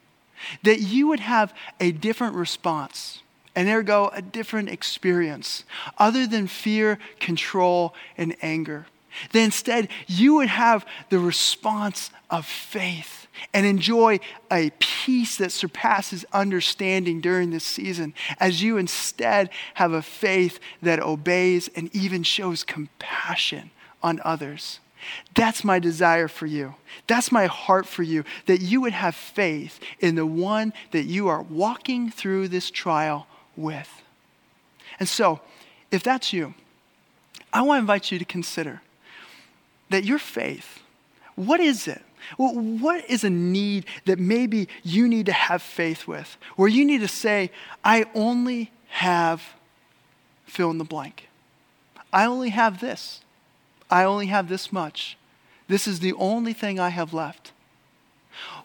That 0.64 0.81
you 0.81 1.07
would 1.07 1.20
have 1.20 1.55
a 1.79 1.92
different 1.92 2.35
response 2.35 3.22
and 3.55 3.68
ergo 3.68 4.11
a 4.12 4.20
different 4.20 4.68
experience 4.68 5.62
other 5.96 6.27
than 6.27 6.49
fear, 6.49 6.99
control, 7.20 7.94
and 8.18 8.35
anger. 8.42 8.87
That 9.31 9.44
instead 9.44 9.88
you 10.09 10.35
would 10.35 10.49
have 10.49 10.85
the 11.09 11.20
response 11.20 12.11
of 12.29 12.46
faith 12.46 13.26
and 13.53 13.66
enjoy 13.66 14.18
a 14.51 14.70
peace 14.79 15.37
that 15.37 15.53
surpasses 15.53 16.25
understanding 16.33 17.20
during 17.20 17.51
this 17.51 17.64
season 17.64 18.14
as 18.38 18.62
you 18.62 18.77
instead 18.77 19.51
have 19.75 19.92
a 19.92 20.03
faith 20.03 20.59
that 20.83 21.01
obeys 21.01 21.68
and 21.75 21.94
even 21.94 22.22
shows 22.22 22.64
compassion 22.64 23.70
on 24.03 24.20
others. 24.25 24.81
That's 25.35 25.62
my 25.64 25.79
desire 25.79 26.29
for 26.29 26.46
you. 26.46 26.75
That's 27.07 27.31
my 27.31 27.46
heart 27.46 27.87
for 27.87 28.03
you, 28.03 28.25
that 28.46 28.61
you 28.61 28.81
would 28.81 28.92
have 28.92 29.14
faith 29.14 29.79
in 30.01 30.14
the 30.14 30.27
one 30.27 30.72
that 30.90 31.05
you 31.05 31.29
are 31.29 31.42
walking 31.42 32.11
through 32.11 32.49
this 32.49 32.70
trial 32.70 33.27
with. 33.57 34.03
And 34.99 35.09
so, 35.09 35.40
if 35.90 36.03
that's 36.03 36.33
you, 36.33 36.55
I 37.53 37.62
want 37.62 37.79
to 37.79 37.81
invite 37.81 38.11
you 38.11 38.18
to 38.18 38.25
consider 38.25 38.83
that 39.90 40.05
your 40.05 40.18
faith, 40.18 40.81
what 41.37 41.61
is 41.61 41.87
it? 41.87 42.03
Well, 42.39 42.55
what 42.55 43.09
is 43.09 43.25
a 43.25 43.31
need 43.31 43.87
that 44.05 44.19
maybe 44.19 44.69
you 44.83 45.09
need 45.09 45.27
to 45.27 45.33
have 45.33 45.62
faith 45.62 46.07
with? 46.07 46.37
Where 46.57 46.69
you 46.69 46.85
need 46.85 47.01
to 47.01 47.09
say, 47.09 47.51
I 47.85 48.07
only 48.15 48.71
have 48.89 49.43
fill 50.47 50.71
in 50.71 50.79
the 50.79 50.85
blank. 50.85 51.29
I 52.12 52.25
only 52.25 52.51
have 52.51 52.81
this. 52.81 53.21
I 53.91 54.05
only 54.05 54.27
have 54.27 54.49
this 54.49 54.73
much. 54.73 55.17
This 55.69 55.87
is 55.87 56.01
the 56.01 56.12
only 56.15 56.53
thing 56.53 56.81
I 56.81 56.89
have 56.89 57.12
left. 57.12 57.53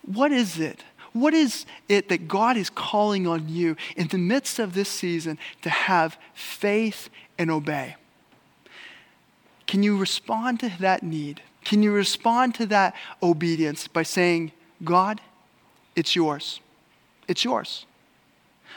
What 0.03 0.31
is 0.31 0.59
it? 0.59 0.83
What 1.13 1.33
is 1.33 1.65
it 1.89 2.09
that 2.09 2.27
God 2.27 2.55
is 2.55 2.69
calling 2.69 3.27
on 3.27 3.49
you 3.49 3.75
in 3.95 4.07
the 4.07 4.17
midst 4.17 4.59
of 4.59 4.73
this 4.73 4.89
season 4.89 5.37
to 5.61 5.69
have 5.69 6.17
faith 6.33 7.09
and 7.37 7.51
obey? 7.51 7.95
Can 9.67 9.83
you 9.83 9.97
respond 9.97 10.61
to 10.61 10.71
that 10.79 11.03
need? 11.03 11.41
Can 11.63 11.83
you 11.83 11.91
respond 11.91 12.55
to 12.55 12.65
that 12.67 12.95
obedience 13.21 13.87
by 13.87 14.03
saying, 14.03 14.51
God, 14.83 15.21
it's 15.95 16.15
yours? 16.15 16.59
It's 17.27 17.43
yours. 17.43 17.85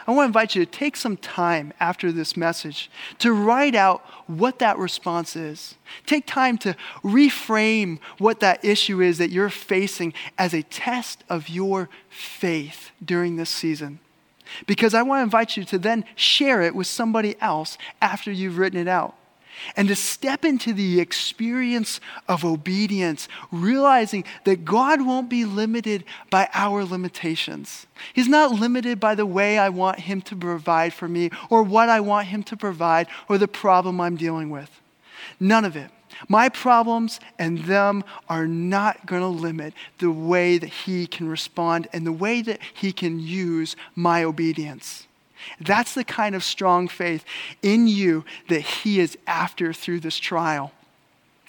I 0.07 0.11
want 0.11 0.25
to 0.25 0.29
invite 0.29 0.55
you 0.55 0.65
to 0.65 0.71
take 0.71 0.97
some 0.97 1.17
time 1.17 1.73
after 1.81 2.13
this 2.13 2.37
message 2.37 2.91
to 3.21 3.33
write 3.33 3.75
out 3.75 4.05
what 4.27 4.59
that 4.59 4.77
response 4.77 5.35
is. 5.35 5.77
Take 6.05 6.27
time 6.27 6.59
to 6.59 6.77
reframe 7.03 8.01
what 8.19 8.41
that 8.41 8.63
issue 8.65 9.01
is 9.01 9.19
that 9.19 9.31
you're 9.31 9.49
facing 9.49 10.13
as 10.37 10.53
a 10.53 10.63
test 10.63 11.25
of 11.31 11.49
your 11.49 11.89
faith 12.11 12.91
during 13.03 13.37
this 13.37 13.51
season. 13.51 13.99
Because 14.67 14.93
I 14.93 15.03
want 15.03 15.21
to 15.21 15.25
invite 15.25 15.57
you 15.57 15.65
to 15.65 15.79
then 15.79 16.05
share 16.17 16.61
it 16.61 16.75
with 16.75 16.87
somebody 16.87 17.37
else 17.41 17.79
after 18.03 18.31
you've 18.31 18.59
written 18.59 18.79
it 18.79 18.89
out 18.89 19.17
and 19.77 19.89
to 19.89 19.97
step 19.97 20.45
into 20.45 20.73
the 20.73 21.01
experience 21.01 22.01
of 22.29 22.45
obedience, 22.45 23.29
realizing 23.51 24.25
that 24.45 24.65
God 24.65 25.05
won't 25.05 25.29
be 25.29 25.45
limited 25.45 26.05
by 26.31 26.49
our 26.55 26.85
limitations. 26.85 27.87
He's 28.13 28.29
not 28.29 28.53
limited 28.53 29.01
by 29.01 29.15
the 29.15 29.27
way 29.27 29.59
I 29.59 29.69
want 29.69 30.01
Him 30.01 30.21
to 30.23 30.37
provide 30.37 30.95
for 30.95 31.09
me, 31.09 31.31
or 31.51 31.63
what 31.63 31.89
I 31.89 32.01
want 32.01 32.29
Him 32.29 32.43
to 32.45 32.57
provide, 32.57 33.07
or 33.29 33.39
the 33.39 33.49
problem 33.49 34.01
I'm 34.01 34.17
dealing 34.17 34.51
with. 34.51 34.71
None 35.41 35.65
of 35.65 35.77
it. 35.77 35.91
My 36.29 36.49
problems 36.49 37.19
and 37.39 37.59
them 37.65 38.05
are 38.29 38.47
not 38.47 39.07
going 39.07 39.23
to 39.23 39.29
limit 39.29 39.75
the 39.99 40.11
way 40.11 40.59
that 40.59 40.69
He 40.69 41.07
can 41.07 41.29
respond 41.29 41.89
and 41.93 42.07
the 42.07 42.13
way 42.13 42.43
that 42.43 42.61
He 42.73 42.93
can 42.93 43.19
use 43.19 43.77
my 43.95 44.23
obedience. 44.25 45.07
That's 45.61 45.95
the 45.95 46.05
kind 46.05 46.35
of 46.35 46.45
strong 46.45 46.89
faith 46.89 47.25
in 47.63 47.87
you 47.87 48.25
that 48.49 48.61
He 48.61 49.01
is 49.01 49.17
after 49.27 49.73
through 49.73 50.01
this 50.01 50.19
trial. 50.19 50.73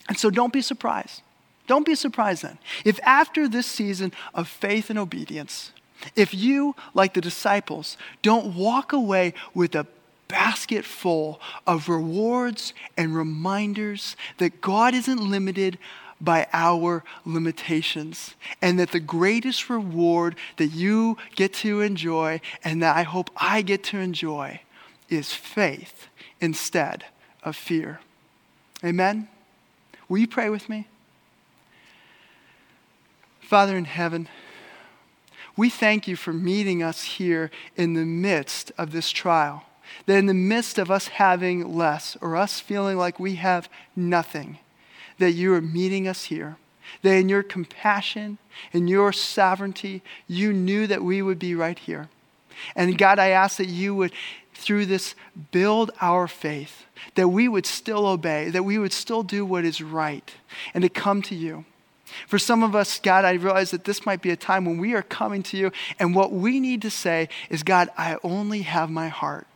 And 0.08 0.18
so 0.18 0.30
don't 0.30 0.54
be 0.54 0.62
surprised. 0.62 1.22
Don't 1.68 1.86
be 1.86 1.96
surprised 1.96 2.44
then. 2.44 2.60
If 2.84 3.00
after 3.04 3.48
this 3.48 3.66
season 3.66 4.14
of 4.34 4.48
faith 4.48 4.90
and 4.90 5.00
obedience, 5.00 5.72
if 6.16 6.34
you, 6.34 6.76
like 6.94 7.14
the 7.14 7.22
disciples, 7.22 7.98
don't 8.22 8.56
walk 8.56 8.94
away 8.94 9.34
with 9.54 9.74
a 9.76 9.88
basket 10.28 10.86
full 10.86 11.40
of 11.66 11.90
rewards 11.90 12.74
and 12.98 13.16
reminders 13.16 14.16
that 14.38 14.62
God 14.62 14.94
isn't 14.94 15.20
limited 15.20 15.78
by 16.22 16.48
our 16.54 17.04
limitations. 17.26 18.36
And 18.62 18.80
that 18.80 18.92
the 18.92 19.00
greatest 19.00 19.70
reward 19.70 20.36
that 20.58 20.68
you 20.68 21.18
get 21.36 21.54
to 21.56 21.82
enjoy 21.82 22.42
and 22.64 22.82
that 22.82 22.96
I 22.96 23.04
hope 23.04 23.30
I 23.36 23.62
get 23.62 23.84
to 23.86 24.00
enjoy 24.00 24.62
is 25.10 25.34
faith 25.34 26.08
instead 26.40 27.06
of 27.44 27.56
fear. 27.56 28.00
Amen? 28.84 29.28
Will 30.08 30.20
you 30.20 30.28
pray 30.28 30.50
with 30.50 30.70
me? 30.70 30.88
Father 33.42 33.78
in 33.78 33.86
heaven, 33.86 34.28
we 35.56 35.70
thank 35.70 36.08
you 36.08 36.16
for 36.16 36.34
meeting 36.34 36.84
us 36.84 37.04
here 37.04 37.52
in 37.76 37.94
the 37.94 38.06
midst 38.06 38.72
of 38.78 38.92
this 38.92 39.12
trial. 39.12 39.64
That 40.08 40.18
in 40.18 40.26
the 40.26 40.34
midst 40.34 40.78
of 40.78 40.92
us 40.92 41.08
having 41.08 41.76
less 41.76 42.18
or 42.20 42.36
us 42.36 42.60
feeling 42.60 42.98
like 42.98 43.20
we 43.20 43.36
have 43.36 43.70
nothing, 43.96 44.58
that 45.18 45.32
you 45.32 45.54
are 45.54 45.62
meeting 45.62 46.08
us 46.08 46.26
here. 46.26 46.58
That 47.02 47.16
in 47.16 47.30
your 47.30 47.44
compassion 47.44 48.38
and 48.72 48.90
your 48.90 49.12
sovereignty, 49.12 50.02
you 50.28 50.54
knew 50.54 50.88
that 50.88 51.04
we 51.04 51.22
would 51.22 51.40
be 51.40 51.56
right 51.56 51.78
here. 51.78 52.10
And 52.76 52.98
God, 52.98 53.20
I 53.20 53.30
ask 53.30 53.58
that 53.58 53.68
you 53.68 53.96
would, 53.96 54.14
through 54.54 54.86
this, 54.86 55.16
build 55.52 55.92
our 56.00 56.28
faith, 56.28 56.86
that 57.16 57.30
we 57.30 57.48
would 57.48 57.66
still 57.66 58.08
obey, 58.08 58.50
that 58.50 58.64
we 58.64 58.78
would 58.78 58.94
still 58.94 59.24
do 59.24 59.46
what 59.46 59.66
is 59.66 59.82
right, 59.82 60.34
and 60.74 60.82
to 60.84 60.90
come 60.90 61.22
to 61.24 61.36
you. 61.36 61.66
For 62.28 62.40
some 62.40 62.64
of 62.64 62.76
us, 62.76 63.00
God, 63.00 63.26
I 63.26 63.34
realize 63.34 63.72
that 63.72 63.84
this 63.84 64.06
might 64.06 64.22
be 64.22 64.30
a 64.30 64.38
time 64.38 64.64
when 64.64 64.78
we 64.78 64.94
are 64.94 65.02
coming 65.02 65.44
to 65.44 65.58
you, 65.58 65.72
and 66.00 66.16
what 66.16 66.32
we 66.32 66.60
need 66.60 66.82
to 66.84 66.90
say 66.90 67.30
is, 67.50 67.64
God, 67.64 67.90
I 67.98 68.18
only 68.24 68.62
have 68.62 68.90
my 68.90 69.10
heart. 69.10 69.48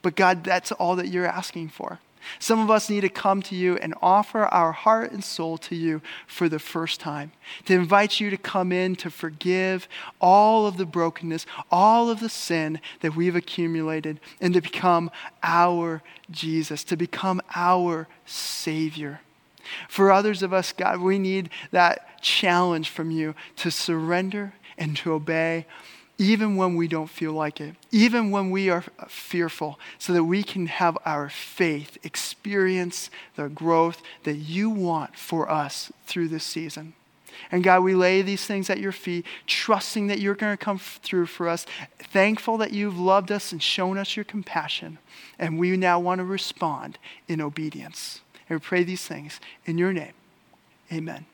But 0.00 0.16
God, 0.16 0.44
that's 0.44 0.72
all 0.72 0.96
that 0.96 1.08
you're 1.08 1.26
asking 1.26 1.70
for. 1.70 1.98
Some 2.38 2.60
of 2.60 2.70
us 2.70 2.90
need 2.90 3.02
to 3.02 3.08
come 3.08 3.42
to 3.42 3.54
you 3.54 3.76
and 3.76 3.94
offer 4.02 4.44
our 4.46 4.72
heart 4.72 5.12
and 5.12 5.22
soul 5.22 5.58
to 5.58 5.74
you 5.74 6.02
for 6.26 6.48
the 6.48 6.58
first 6.58 7.00
time, 7.00 7.32
to 7.66 7.74
invite 7.74 8.20
you 8.20 8.30
to 8.30 8.36
come 8.36 8.72
in 8.72 8.96
to 8.96 9.10
forgive 9.10 9.88
all 10.20 10.66
of 10.66 10.76
the 10.76 10.86
brokenness, 10.86 11.46
all 11.70 12.10
of 12.10 12.20
the 12.20 12.28
sin 12.28 12.80
that 13.00 13.16
we've 13.16 13.36
accumulated, 13.36 14.20
and 14.40 14.54
to 14.54 14.60
become 14.60 15.10
our 15.42 16.02
Jesus, 16.30 16.84
to 16.84 16.96
become 16.96 17.40
our 17.54 18.08
Savior. 18.26 19.20
For 19.88 20.12
others 20.12 20.42
of 20.42 20.52
us, 20.52 20.72
God, 20.72 21.00
we 21.00 21.18
need 21.18 21.50
that 21.70 22.20
challenge 22.22 22.90
from 22.90 23.10
you 23.10 23.34
to 23.56 23.70
surrender 23.70 24.54
and 24.76 24.96
to 24.98 25.12
obey 25.12 25.66
even 26.18 26.56
when 26.56 26.76
we 26.76 26.86
don't 26.86 27.10
feel 27.10 27.32
like 27.32 27.60
it, 27.60 27.74
even 27.90 28.30
when 28.30 28.50
we 28.50 28.70
are 28.70 28.84
fearful, 29.08 29.78
so 29.98 30.12
that 30.12 30.24
we 30.24 30.42
can 30.42 30.66
have 30.66 30.96
our 31.04 31.28
faith 31.28 31.98
experience 32.04 33.10
the 33.36 33.48
growth 33.48 34.00
that 34.22 34.36
you 34.36 34.70
want 34.70 35.16
for 35.16 35.50
us 35.50 35.92
through 36.06 36.28
this 36.28 36.44
season. 36.44 36.94
And 37.50 37.64
God, 37.64 37.82
we 37.82 37.94
lay 37.94 38.22
these 38.22 38.46
things 38.46 38.70
at 38.70 38.78
your 38.78 38.92
feet, 38.92 39.26
trusting 39.46 40.06
that 40.06 40.20
you're 40.20 40.34
going 40.34 40.56
to 40.56 40.64
come 40.64 40.78
through 40.78 41.26
for 41.26 41.48
us, 41.48 41.66
thankful 41.98 42.56
that 42.58 42.72
you've 42.72 42.98
loved 42.98 43.32
us 43.32 43.50
and 43.52 43.62
shown 43.62 43.98
us 43.98 44.16
your 44.16 44.24
compassion. 44.24 44.98
And 45.38 45.58
we 45.58 45.76
now 45.76 45.98
want 45.98 46.20
to 46.20 46.24
respond 46.24 46.98
in 47.26 47.40
obedience. 47.40 48.20
And 48.48 48.60
we 48.60 48.64
pray 48.64 48.84
these 48.84 49.04
things 49.04 49.40
in 49.66 49.78
your 49.78 49.92
name. 49.92 50.12
Amen. 50.92 51.26